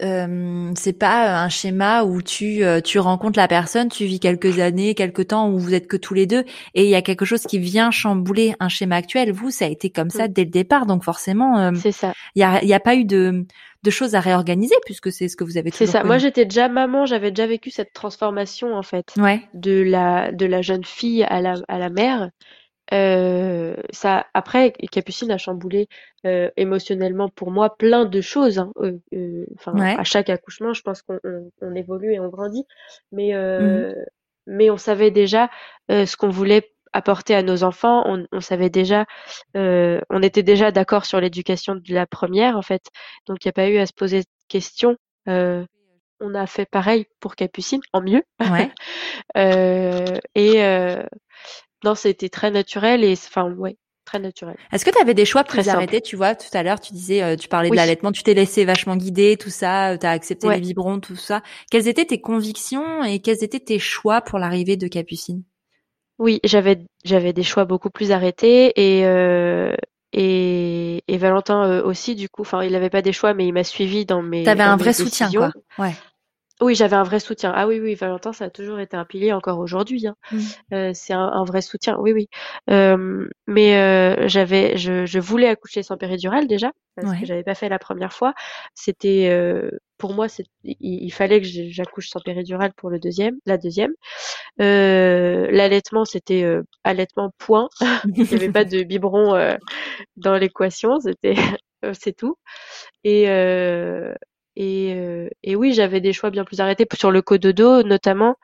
[0.76, 5.28] c'est pas un schéma où tu tu rencontres la personne, tu vis quelques années, quelques
[5.28, 6.44] temps où vous êtes que tous les deux
[6.76, 9.32] et il y a quelque chose qui vient chambouler un schéma actuel.
[9.32, 10.34] Vous, ça a été comme ça mmh.
[10.34, 12.14] dès le départ, donc forcément, euh, c'est ça.
[12.36, 13.46] Il y a, y a pas eu de,
[13.84, 15.72] de choses à réorganiser puisque c'est ce que vous avez.
[15.72, 16.04] C'est ça.
[16.04, 19.42] Moi, j'étais déjà maman, j'avais déjà vécu cette transformation en fait, ouais.
[19.54, 22.30] de la de la jeune fille à la à la mère.
[22.94, 25.88] Euh, ça après Capucine a chamboulé
[26.28, 28.72] euh, émotionnellement pour moi plein de choses hein.
[29.12, 32.64] euh, à chaque accouchement je pense qu'on on, on évolue et on grandit
[33.12, 33.96] mais mmh.
[34.46, 35.50] mais on savait déjà
[35.90, 38.04] ce qu'on voulait apporter à nos enfants.
[38.06, 39.06] On, on savait déjà,
[39.56, 42.88] euh, on était déjà d'accord sur l'éducation de la première en fait,
[43.28, 44.96] donc il n'y a pas eu à se poser de questions.
[45.28, 45.66] Euh,
[46.22, 48.24] on a fait pareil pour Capucine, en mieux.
[48.40, 48.72] Ouais.
[49.38, 51.04] euh, et euh,
[51.84, 53.76] non, c'était très naturel et enfin ouais,
[54.06, 54.56] très naturel.
[54.72, 57.22] Est-ce que tu avais des choix plus arrêtés Tu vois, tout à l'heure, tu disais,
[57.22, 60.48] euh, tu parlais de l'allaitement, tu t'es laissé vachement guider, tout ça, tu as accepté
[60.50, 61.42] les biberons, tout ça.
[61.70, 65.44] Quelles étaient tes convictions et quels étaient tes choix pour l'arrivée de Capucine?
[66.20, 69.76] Oui, j'avais j'avais des choix beaucoup plus arrêtés et euh,
[70.14, 72.42] et, et Valentin euh, aussi du coup.
[72.42, 74.44] Enfin, il n'avait pas des choix, mais il m'a suivi dans mes.
[74.44, 75.52] T'avais un vrai soutien, quoi.
[75.78, 75.94] Ouais.
[76.62, 77.52] Oui, j'avais un vrai soutien.
[77.54, 80.08] Ah oui, oui, Valentin, ça a toujours été un pilier encore aujourd'hui.
[80.08, 80.16] Hein.
[80.32, 80.40] Mmh.
[80.74, 81.98] Euh, c'est un, un, vrai soutien.
[82.00, 82.30] Oui, oui.
[82.70, 87.56] Euh, mais euh, j'avais, je, je, voulais accoucher sans péridurale déjà parce que j'avais pas
[87.56, 88.34] fait la première fois.
[88.74, 93.58] C'était euh, pour moi, c'est, il, fallait que j'accouche sans péridurale pour le deuxième, la
[93.58, 93.94] deuxième.
[94.62, 97.70] Euh, l'allaitement, c'était euh, allaitement point.
[98.16, 99.58] Il n'y avait pas de biberon
[100.18, 101.00] dans l'équation.
[101.00, 101.36] C'était,
[101.94, 102.36] c'est tout.
[103.04, 103.28] Et
[104.56, 108.36] et, euh, et oui, j'avais des choix bien plus arrêtés sur le cododo notamment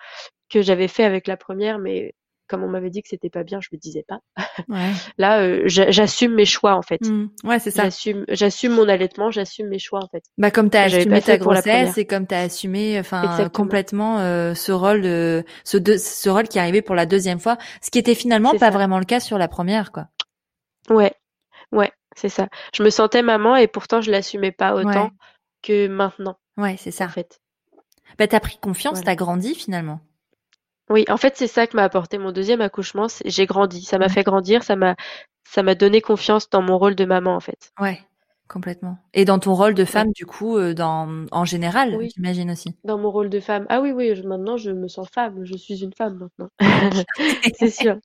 [0.50, 2.14] que j'avais fait avec la première, mais
[2.52, 4.20] comme on m'avait dit que c'était pas bien, je me disais pas.
[4.68, 4.92] Ouais.
[5.18, 7.00] Là, euh, j'assume mes choix en fait.
[7.00, 7.30] Mmh.
[7.46, 7.84] Ouais, c'est ça.
[7.84, 10.24] J'assume, j'assume mon allaitement, j'assume mes choix en fait.
[10.38, 15.02] Bah comme t'as assumé ta grossesse et comme t'as assumé, enfin complètement euh, ce rôle,
[15.02, 18.54] de, ce, de, ce rôle qui arrivait pour la deuxième fois, ce qui était finalement
[18.56, 20.08] pas vraiment le cas sur la première, quoi.
[20.90, 21.14] Ouais,
[21.72, 22.50] ouais, c'est ça.
[22.76, 25.12] Je me sentais maman et pourtant je l'assumais pas autant
[25.64, 26.38] que maintenant.
[26.58, 27.06] Ouais, c'est ça.
[27.06, 27.40] En fait.
[28.18, 30.02] Bah, t'as pris confiance, tu t'as grandi finalement.
[30.92, 33.08] Oui, en fait, c'est ça que m'a apporté mon deuxième accouchement.
[33.26, 34.96] J'ai grandi, ça m'a fait grandir, ça m'a,
[35.46, 37.72] ça m'a donné confiance dans mon rôle de maman, en fait.
[37.80, 38.00] Ouais,
[38.50, 38.98] complètement.
[39.14, 42.76] Et dans ton rôle de femme, du coup, euh, dans, en général, j'imagine aussi.
[42.84, 43.66] Dans mon rôle de femme.
[43.70, 45.46] Ah oui, oui, maintenant, je me sens femme.
[45.46, 46.50] Je suis une femme maintenant.
[47.58, 47.96] c'est sûr.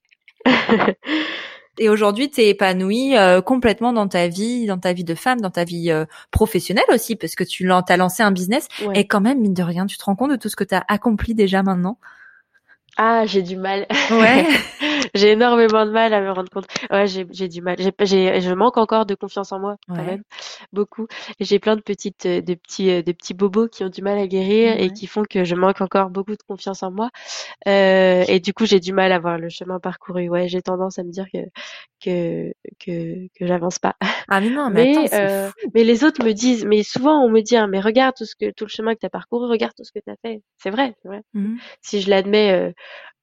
[1.78, 5.40] Et aujourd'hui, tu es épanouie euh, complètement dans ta vie, dans ta vie de femme,
[5.40, 8.68] dans ta vie euh, professionnelle aussi, parce que tu as lancé un business.
[8.94, 10.74] Et quand même, mine de rien, tu te rends compte de tout ce que tu
[10.74, 11.98] as accompli déjà maintenant?
[12.96, 13.86] Ah, j'ai du mal.
[14.10, 14.46] Ouais.
[15.14, 16.66] j'ai énormément de mal à me rendre compte.
[16.90, 17.76] Ouais, j'ai, j'ai du mal.
[17.78, 20.22] J'ai, j'ai, je manque encore de confiance en moi, quand même,
[20.72, 21.06] beaucoup.
[21.40, 24.18] J'ai plein de petites, euh, de petits, euh, de petits bobos qui ont du mal
[24.18, 27.10] à guérir et qui font que je manque encore beaucoup de confiance en moi.
[27.68, 30.28] Euh, et du coup, j'ai du mal à voir le chemin parcouru.
[30.28, 31.38] Ouais, j'ai tendance à me dire que,
[32.02, 33.96] que, que, que j'avance pas.
[34.28, 37.42] Ah mais non, mais, attends, euh, mais les autres me disent, mais souvent on me
[37.42, 39.72] dit, hein, mais regarde tout ce que, tout le chemin que tu as parcouru, regarde
[39.76, 40.42] tout ce que tu as fait.
[40.58, 41.22] C'est vrai, c'est vrai.
[41.34, 42.72] Mmh si je l'admets, euh,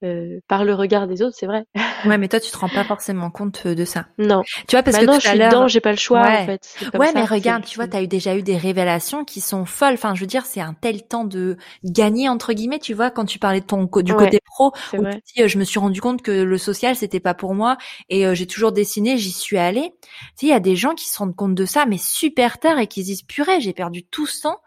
[0.03, 1.65] euh, par le regard des autres, c'est vrai.
[2.03, 4.07] Ouais, mais toi, tu te rends pas forcément compte de ça.
[4.17, 4.43] Non.
[4.67, 6.41] Tu vois, parce Maintenant, que je tout à suis dedans, j'ai pas le choix Ouais.
[6.41, 6.61] en fait.
[6.93, 9.93] Ouais, ça, mais regarde, tu vois, t'as eu déjà eu des révélations qui sont folles.
[9.93, 11.55] Enfin, je veux dire, c'est un tel temps de
[11.85, 12.79] gagner entre guillemets.
[12.79, 14.17] Tu vois, quand tu parlais de ton du Ouais.
[14.17, 17.21] côté pro, où tu dis, euh, je me suis rendu compte que le social c'était
[17.21, 17.77] pas pour moi
[18.09, 19.93] et euh, j'ai toujours dessiné, j'y suis allée.
[20.01, 22.59] Tu sais, il y a des gens qui se rendent compte de ça, mais super
[22.59, 24.59] tard et qui se disent purée, j'ai perdu tout ce temps.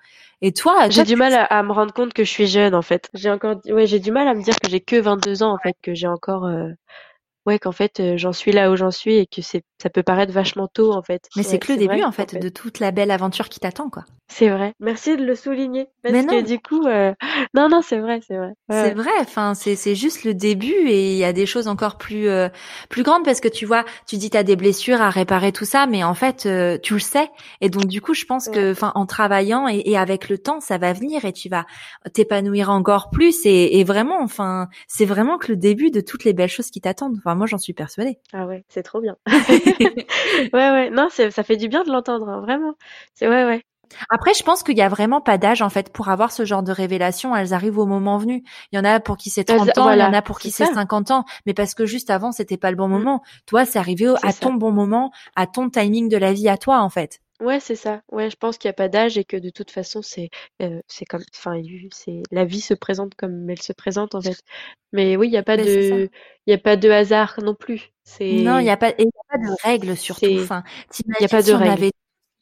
[0.43, 2.83] Et toi, J'ai du mal à, à me rendre compte que je suis jeune en
[2.83, 3.09] fait.
[3.15, 5.59] J'ai encore, ouais, j'ai du mal à me dire que j'ai que 22 ans en
[5.59, 6.71] fait, que j'ai encore, euh,
[7.47, 10.03] ouais, qu'en fait euh, j'en suis là où j'en suis et que c'est, ça peut
[10.03, 11.29] paraître vachement tôt en fait.
[11.37, 13.61] mais c'est Ouais, que le début vrai, en fait, de toute la belle aventure qui
[13.61, 14.05] t'attend quoi.
[14.29, 14.75] C'est vrai.
[14.81, 16.43] Merci de le souligner parce Mais que non.
[16.43, 17.15] du coup, euh,
[17.55, 18.55] non, non, c'est vrai, c'est vrai.
[18.69, 18.95] Ouais, C'est ouais.
[18.95, 22.29] vrai, enfin c'est c'est juste le début et il y a des choses encore plus
[22.29, 22.49] euh,
[22.89, 25.87] plus grandes parce que tu vois, tu dis t'as des blessures à réparer tout ça,
[25.87, 27.31] mais en fait euh, tu le sais
[27.61, 30.59] et donc du coup je pense que enfin en travaillant et, et avec le temps
[30.61, 31.65] ça va venir et tu vas
[32.13, 36.33] t'épanouir encore plus et, et vraiment enfin c'est vraiment que le début de toutes les
[36.33, 37.17] belles choses qui t'attendent.
[37.19, 38.19] Enfin moi j'en suis persuadée.
[38.33, 39.17] Ah ouais, c'est trop bien.
[40.53, 40.91] ouais, ouais.
[40.91, 42.75] Non, ça fait du bien de l'entendre, hein, vraiment.
[43.15, 43.63] C'est ouais, ouais.
[44.11, 46.65] Après, je pense qu'il y a vraiment pas d'âge en fait pour avoir ce genre
[46.65, 47.37] de révélation.
[47.37, 48.43] Elles arrivent au moment venu.
[48.73, 50.41] Il y en a pour qui c'est 30 Elles- ans, il y en a pour
[50.41, 50.75] qui c'est c'est ça.
[50.75, 52.93] 50 ans, mais parce que juste avant c'était pas le bon Mm.
[52.93, 53.23] moment.
[53.47, 54.41] Toi, c'est arrivé à ça.
[54.41, 57.21] ton bon moment, à ton timing de la vie à toi en fait.
[57.41, 58.03] Ouais, c'est ça.
[58.11, 60.31] Ouais, je pense qu'il n'y a pas d'âge et que de toute façon, c'est
[60.63, 64.23] euh, c'est comme, enfin, il- c'est la vie se présente comme elle se présente en
[64.23, 64.39] fait.
[64.93, 66.09] Mais oui, il n'y a pas c'est de,
[66.47, 67.93] il y a pas de hasard non plus.
[68.05, 70.39] C'est, Non, il y a pas, et il y a pas de règles surtout.
[70.39, 70.63] C'est- Enfin,
[71.19, 71.93] il y a pas de si on avait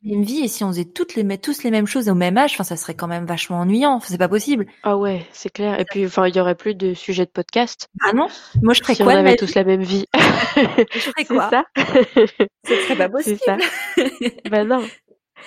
[0.04, 2.52] même vie et si on faisait toutes les, tous les mêmes choses au même âge,
[2.52, 3.94] enfin, ça serait quand même vachement ennuyant.
[3.94, 4.66] Enfin, C'est pas possible.
[4.82, 5.78] Ah ouais, c'est clair.
[5.80, 8.28] Et puis, enfin, il y aurait plus de sujets de podcast Ah non.
[8.62, 10.06] Moi, je ferais si on quoi avait tous la même vie.
[10.14, 10.60] Je
[10.98, 11.50] ferais C'est quoi?
[11.50, 11.64] ça.
[11.76, 13.38] Ce serait pas C'est possible.
[13.44, 13.56] ça.
[14.50, 14.82] Ben non.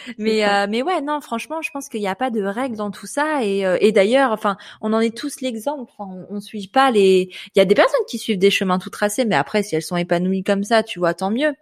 [0.17, 2.91] Mais euh, mais ouais non franchement je pense qu'il n'y a pas de règles dans
[2.91, 6.39] tout ça et euh, et d'ailleurs enfin on en est tous l'exemple enfin, on, on
[6.39, 9.35] suit pas les il y a des personnes qui suivent des chemins tout tracés mais
[9.35, 11.53] après si elles sont épanouies comme ça tu vois tant mieux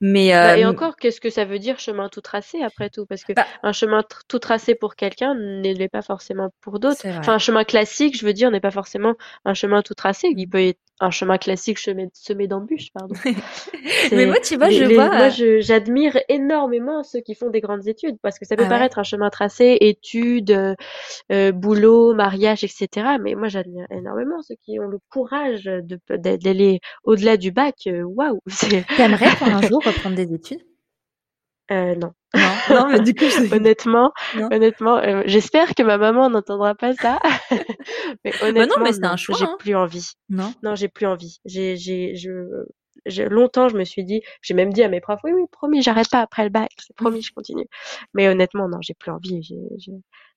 [0.00, 3.06] mais euh, Bah, et encore, qu'est-ce que ça veut dire chemin tout tracé après tout?
[3.06, 7.06] Parce que Bah- un chemin tout tracé pour quelqu'un ne l'est pas forcément pour d'autres.
[7.06, 9.14] Enfin, un chemin classique, je veux dire, n'est pas forcément
[9.44, 10.28] un chemin tout tracé.
[10.36, 13.14] Il peut être un chemin classique semé, semé d'embûches, pardon.
[14.12, 17.50] mais moi tu vois Les- je les- vois Moi, euh, j'admire énormément ceux qui font
[17.50, 20.74] des grandes études parce que ça peut Ah ouais paraître un chemin tracé, études, euh,
[21.32, 23.18] euh, boulot, mariage, etc.
[23.20, 25.70] Mais moi, j'admire énormément ceux qui ont le courage
[26.10, 27.74] d'aller au-delà du bac.
[27.86, 28.40] Euh, Waouh,
[28.96, 30.60] t'aimerais toi un jour reprendre des études?
[31.70, 32.12] Euh, non.
[32.34, 33.54] non non mais du coup je...
[33.54, 34.48] Honnêtement, Non.
[34.50, 37.18] honnêtement, euh, j'espère que ma maman n'entendra pas ça.
[38.24, 39.56] mais honnêtement, mais c'est un choix, j'ai hein.
[39.58, 40.12] plus envie.
[40.30, 41.40] non Non, j'ai plus envie.
[41.44, 42.64] J'ai, j'ai, je-
[43.28, 46.10] longtemps, je me suis dit, j'ai même dit à mes profs, oui, oui, promis, j'arrête
[46.10, 47.66] pas après le bac, c'est promis, je continue.
[48.14, 49.42] Mais honnêtement, non, j'ai plus envie.
[49.42, 49.92] J'ai-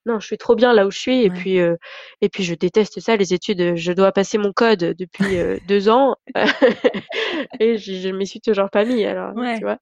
[0.05, 1.35] Non, je suis trop bien là où je suis, et Ouais.
[1.37, 1.75] puis, euh,
[2.21, 3.75] et puis, je déteste ça, les études.
[3.75, 6.15] Je dois passer mon code depuis euh, deux ans,
[7.59, 9.05] et je, je m'y suis toujours pas mis.
[9.05, 9.57] Alors, Ouais.
[9.57, 9.77] tu vois?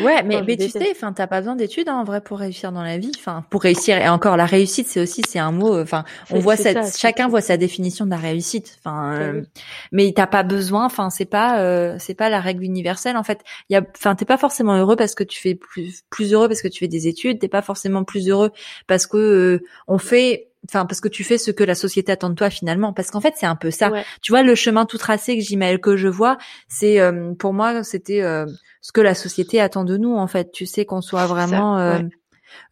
[0.00, 2.20] Ouais, mais, Non, je mais tu sais, enfin, t'as pas besoin d'études hein, en vrai
[2.20, 3.12] pour réussir dans la vie.
[3.18, 5.80] Enfin, pour réussir et encore la réussite, c'est aussi c'est un mot.
[5.80, 8.78] Enfin, on voit cette, ça, chacun voit sa définition de la réussite.
[8.84, 9.46] Enfin, euh, oui.
[9.92, 10.84] mais t'as pas besoin.
[10.86, 13.16] Enfin, c'est pas euh, c'est pas la règle universelle.
[13.16, 16.02] En fait, il y a, enfin, t'es pas forcément heureux parce que tu fais plus
[16.10, 17.38] plus heureux parce que tu fais des études.
[17.40, 18.50] T'es pas forcément plus heureux
[18.86, 19.58] parce que euh,
[19.88, 20.48] on fait.
[20.66, 22.94] Enfin, parce que tu fais ce que la société attend de toi finalement.
[22.94, 23.90] Parce qu'en fait, c'est un peu ça.
[23.90, 24.04] Ouais.
[24.22, 27.82] Tu vois, le chemin tout tracé que j'imagine que je vois, c'est euh, pour moi,
[27.84, 28.46] c'était euh,
[28.80, 30.52] ce que la société attend de nous en fait.
[30.52, 32.08] Tu sais qu'on soit vraiment Ça, euh, ouais.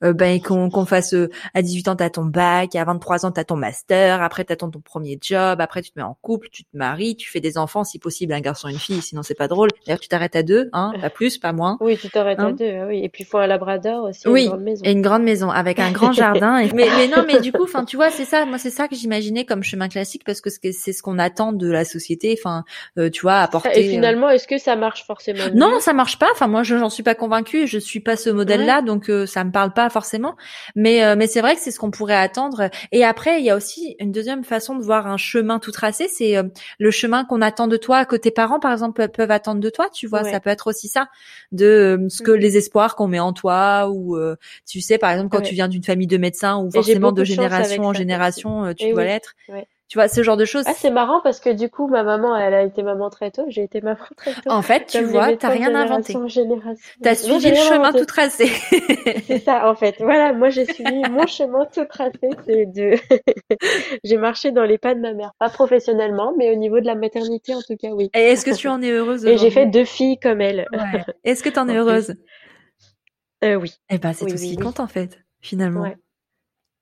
[0.05, 3.31] Euh, ben qu'on qu'on fasse euh, à 18 ans t'as ton bac, à 23 ans
[3.33, 6.49] t'as ton master, après t'as ton, ton premier job, après tu te mets en couple,
[6.51, 9.23] tu te maries, tu fais des enfants si possible un garçon et une fille, sinon
[9.23, 9.69] c'est pas drôle.
[9.87, 11.77] D'ailleurs tu t'arrêtes à deux, hein, pas plus, pas moins.
[11.81, 13.05] Oui, tu t'arrêtes à Hein deux, oui.
[13.05, 14.85] Et puis il faut un labrador aussi, Oui, une grande maison.
[14.85, 16.59] Et une grande maison avec un grand jardin.
[16.59, 18.47] Et- Mais, mais non, mais du coup, enfin, tu vois, c'est ça.
[18.47, 21.71] Moi, c'est ça que j'imaginais comme chemin classique parce que c'est ce qu'on attend de
[21.71, 22.35] la société.
[22.39, 22.65] Enfin,
[22.99, 23.85] euh, tu vois, apporter.
[23.87, 26.29] Et finalement, est-ce que ça marche forcément Non, ça marche pas.
[26.33, 27.67] Enfin, moi, je j'en suis pas convaincue.
[27.67, 30.37] Je suis pas ce modèle-là, donc euh, ça me parle pas forcément.
[30.77, 32.71] Mais euh, mais c'est vrai que c'est ce qu'on pourrait attendre.
[32.93, 36.07] Et après, il y a aussi une deuxième façon de voir un chemin tout tracé.
[36.09, 36.45] C'est euh,
[36.79, 39.89] le chemin qu'on attend de toi, que tes parents, par exemple, peuvent- attendre de toi.
[39.93, 40.31] Tu vois, Ouais.
[40.31, 41.09] ça peut être aussi ça,
[41.53, 42.37] de euh, ce que Mhm.
[42.39, 44.37] les espoirs qu'on met en toi, ou euh,
[44.69, 45.45] tu sais, par exemple, quand Ouais.
[45.49, 49.03] tu viens d'une famille de médecins, ou forcément de génération en génération, tu Eh dois
[49.03, 49.09] oui.
[49.09, 49.35] l'être.
[49.49, 49.67] Ouais.
[49.93, 50.65] Tu vois, ce genre de choses.
[50.67, 53.45] Ah, c'est marrant parce que du coup, ma maman, elle a été maman très tôt,
[53.49, 54.49] j'ai été maman très tôt.
[54.51, 56.15] En fait, tu Comme vois, t'as rien inventé.
[57.03, 57.99] T'as suivi le chemin inventé.
[57.99, 58.47] tout tracé.
[59.27, 59.97] C'est ça, en fait.
[59.99, 62.31] Voilà, moi, j'ai suivi mon chemin tout tracé.
[62.47, 62.93] C'est de,
[64.03, 65.33] j'ai marché dans les pas de ma mère.
[65.39, 68.09] Pas professionnellement, mais au niveau de la maternité, en tout cas, oui.
[68.15, 70.69] Et est-ce que tu en es heureuse Et j'ai fait deux filles comme elle.
[70.73, 71.05] Ouais.
[71.25, 72.15] Est-ce que t'en es heureuse
[73.45, 73.75] Euh, oui.
[73.91, 74.57] Eh ben, c'est Oui, tout ce qui oui.
[74.57, 75.83] compte en fait, finalement.
[75.83, 75.99] Ouais.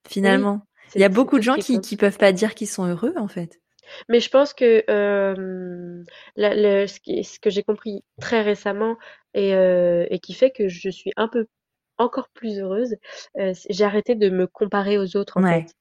[0.09, 0.61] Finalement,
[0.95, 3.28] il y a beaucoup de gens qui qui peuvent pas dire qu'ils sont heureux en
[3.28, 3.61] fait.
[4.09, 6.05] Mais je pense que euh,
[6.36, 8.97] ce, qui, ce que j'ai compris très récemment
[9.34, 11.47] et, euh, et qui fait que je suis un peu
[11.99, 12.97] encore plus heureuse,
[13.38, 15.74] euh, j'ai arrêté de me comparer aux autres en fait.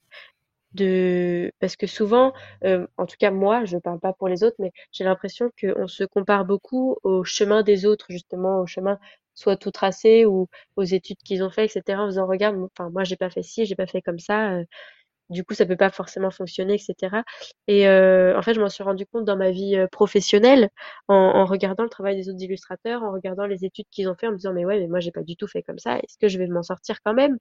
[0.73, 2.31] De parce que souvent,
[2.63, 5.87] euh, en tout cas moi, je parle pas pour les autres, mais j'ai l'impression qu'on
[5.87, 8.99] se compare beaucoup au chemin des autres, justement, au chemin
[9.33, 11.97] soit tout tracé ou aux études qu'ils ont fait, etc.
[12.01, 14.59] En faisant regarde, enfin moi j'ai pas fait ci, j'ai pas fait comme ça.
[15.29, 17.23] Euh, du coup ça peut pas forcément fonctionner, etc.
[17.67, 20.69] Et euh, en fait, je m'en suis rendu compte dans ma vie euh, professionnelle
[21.07, 24.27] en, en, regardant le travail des autres illustrateurs, en regardant les études qu'ils ont fait,
[24.27, 25.97] en me disant mais ouais, mais moi j'ai pas du tout fait comme ça.
[25.97, 27.37] Est-ce que je vais m'en sortir quand même?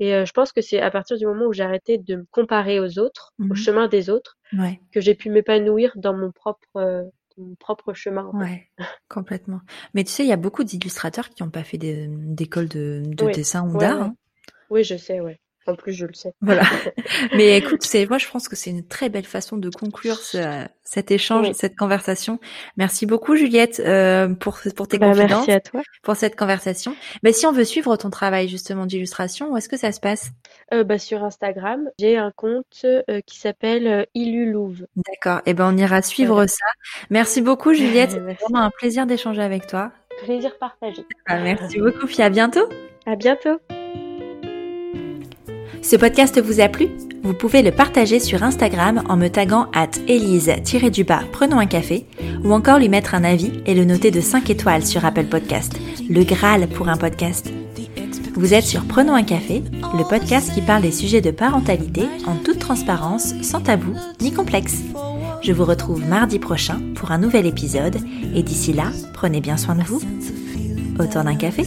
[0.00, 2.26] Et euh, je pense que c'est à partir du moment où j'ai arrêté de me
[2.30, 4.80] comparer aux autres, au mmh chemin des autres, ouais.
[4.92, 7.04] que j'ai pu m'épanouir dans mon propre euh,
[7.36, 8.26] mon propre chemin.
[8.26, 8.68] En ouais,
[9.08, 9.60] complètement.
[9.94, 13.32] Mais tu sais, il y a beaucoup d'illustrateurs qui n'ont pas fait d'école de, de,
[13.32, 14.02] dessin ou d'art.
[14.02, 14.16] Hein.
[14.70, 15.40] Oui, je sais, ouais.
[15.66, 16.34] En plus, je le sais.
[16.40, 16.62] Voilà.
[17.34, 20.66] Mais écoute, c'est moi, je pense que c'est une très belle façon de conclure ce,
[20.82, 22.38] cet échange, cette conversation.
[22.76, 25.80] Merci beaucoup, Juliette, euh, pour pour tes bah, confidences, merci à toi.
[26.02, 26.94] pour cette conversation.
[27.22, 30.30] Mais si on veut suivre ton travail justement d'illustration, où est-ce que ça se passe?
[30.72, 34.86] Euh, bah, sur Instagram, j'ai un compte euh, qui s'appelle Illulouve.
[34.96, 35.38] D'accord.
[35.46, 36.66] Et eh ben, on ira suivre ça.
[37.10, 38.10] Merci beaucoup, Juliette.
[38.12, 39.92] C'est vraiment un plaisir d'échanger avec toi.
[40.22, 41.04] Plaisir partagé.
[41.26, 42.06] Ah, merci beaucoup.
[42.06, 42.68] Puis à bientôt.
[43.06, 43.58] À bientôt.
[45.84, 46.88] Ce podcast vous a plu?
[47.22, 52.06] Vous pouvez le partager sur Instagram en me taguant at Elise-du-bas prenons un café
[52.42, 55.78] ou encore lui mettre un avis et le noter de 5 étoiles sur Apple Podcast,
[56.08, 57.52] le Graal pour un podcast.
[58.34, 59.62] Vous êtes sur Prenons un café,
[59.96, 64.78] le podcast qui parle des sujets de parentalité en toute transparence, sans tabou ni complexe.
[65.42, 67.98] Je vous retrouve mardi prochain pour un nouvel épisode
[68.34, 70.00] et d'ici là, prenez bien soin de vous.
[70.98, 71.64] Autour d'un café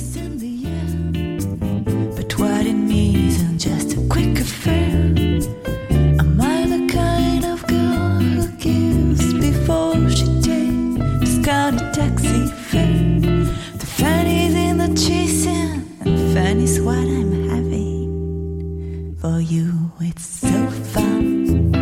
[11.68, 13.20] out taxi fare.
[13.82, 19.18] The fanny's in the chasing, and fanny's what I'm having.
[19.20, 21.74] For you, it's so fun.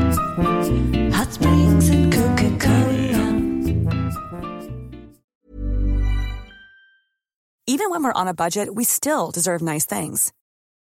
[1.12, 3.26] Hot springs and Coca Cola.
[7.68, 10.34] Even when we're on a budget, we still deserve nice things.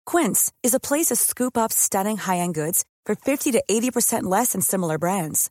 [0.06, 4.24] Quince is a place to scoop up stunning high end goods for 50 to 80%
[4.24, 5.50] less than similar brands.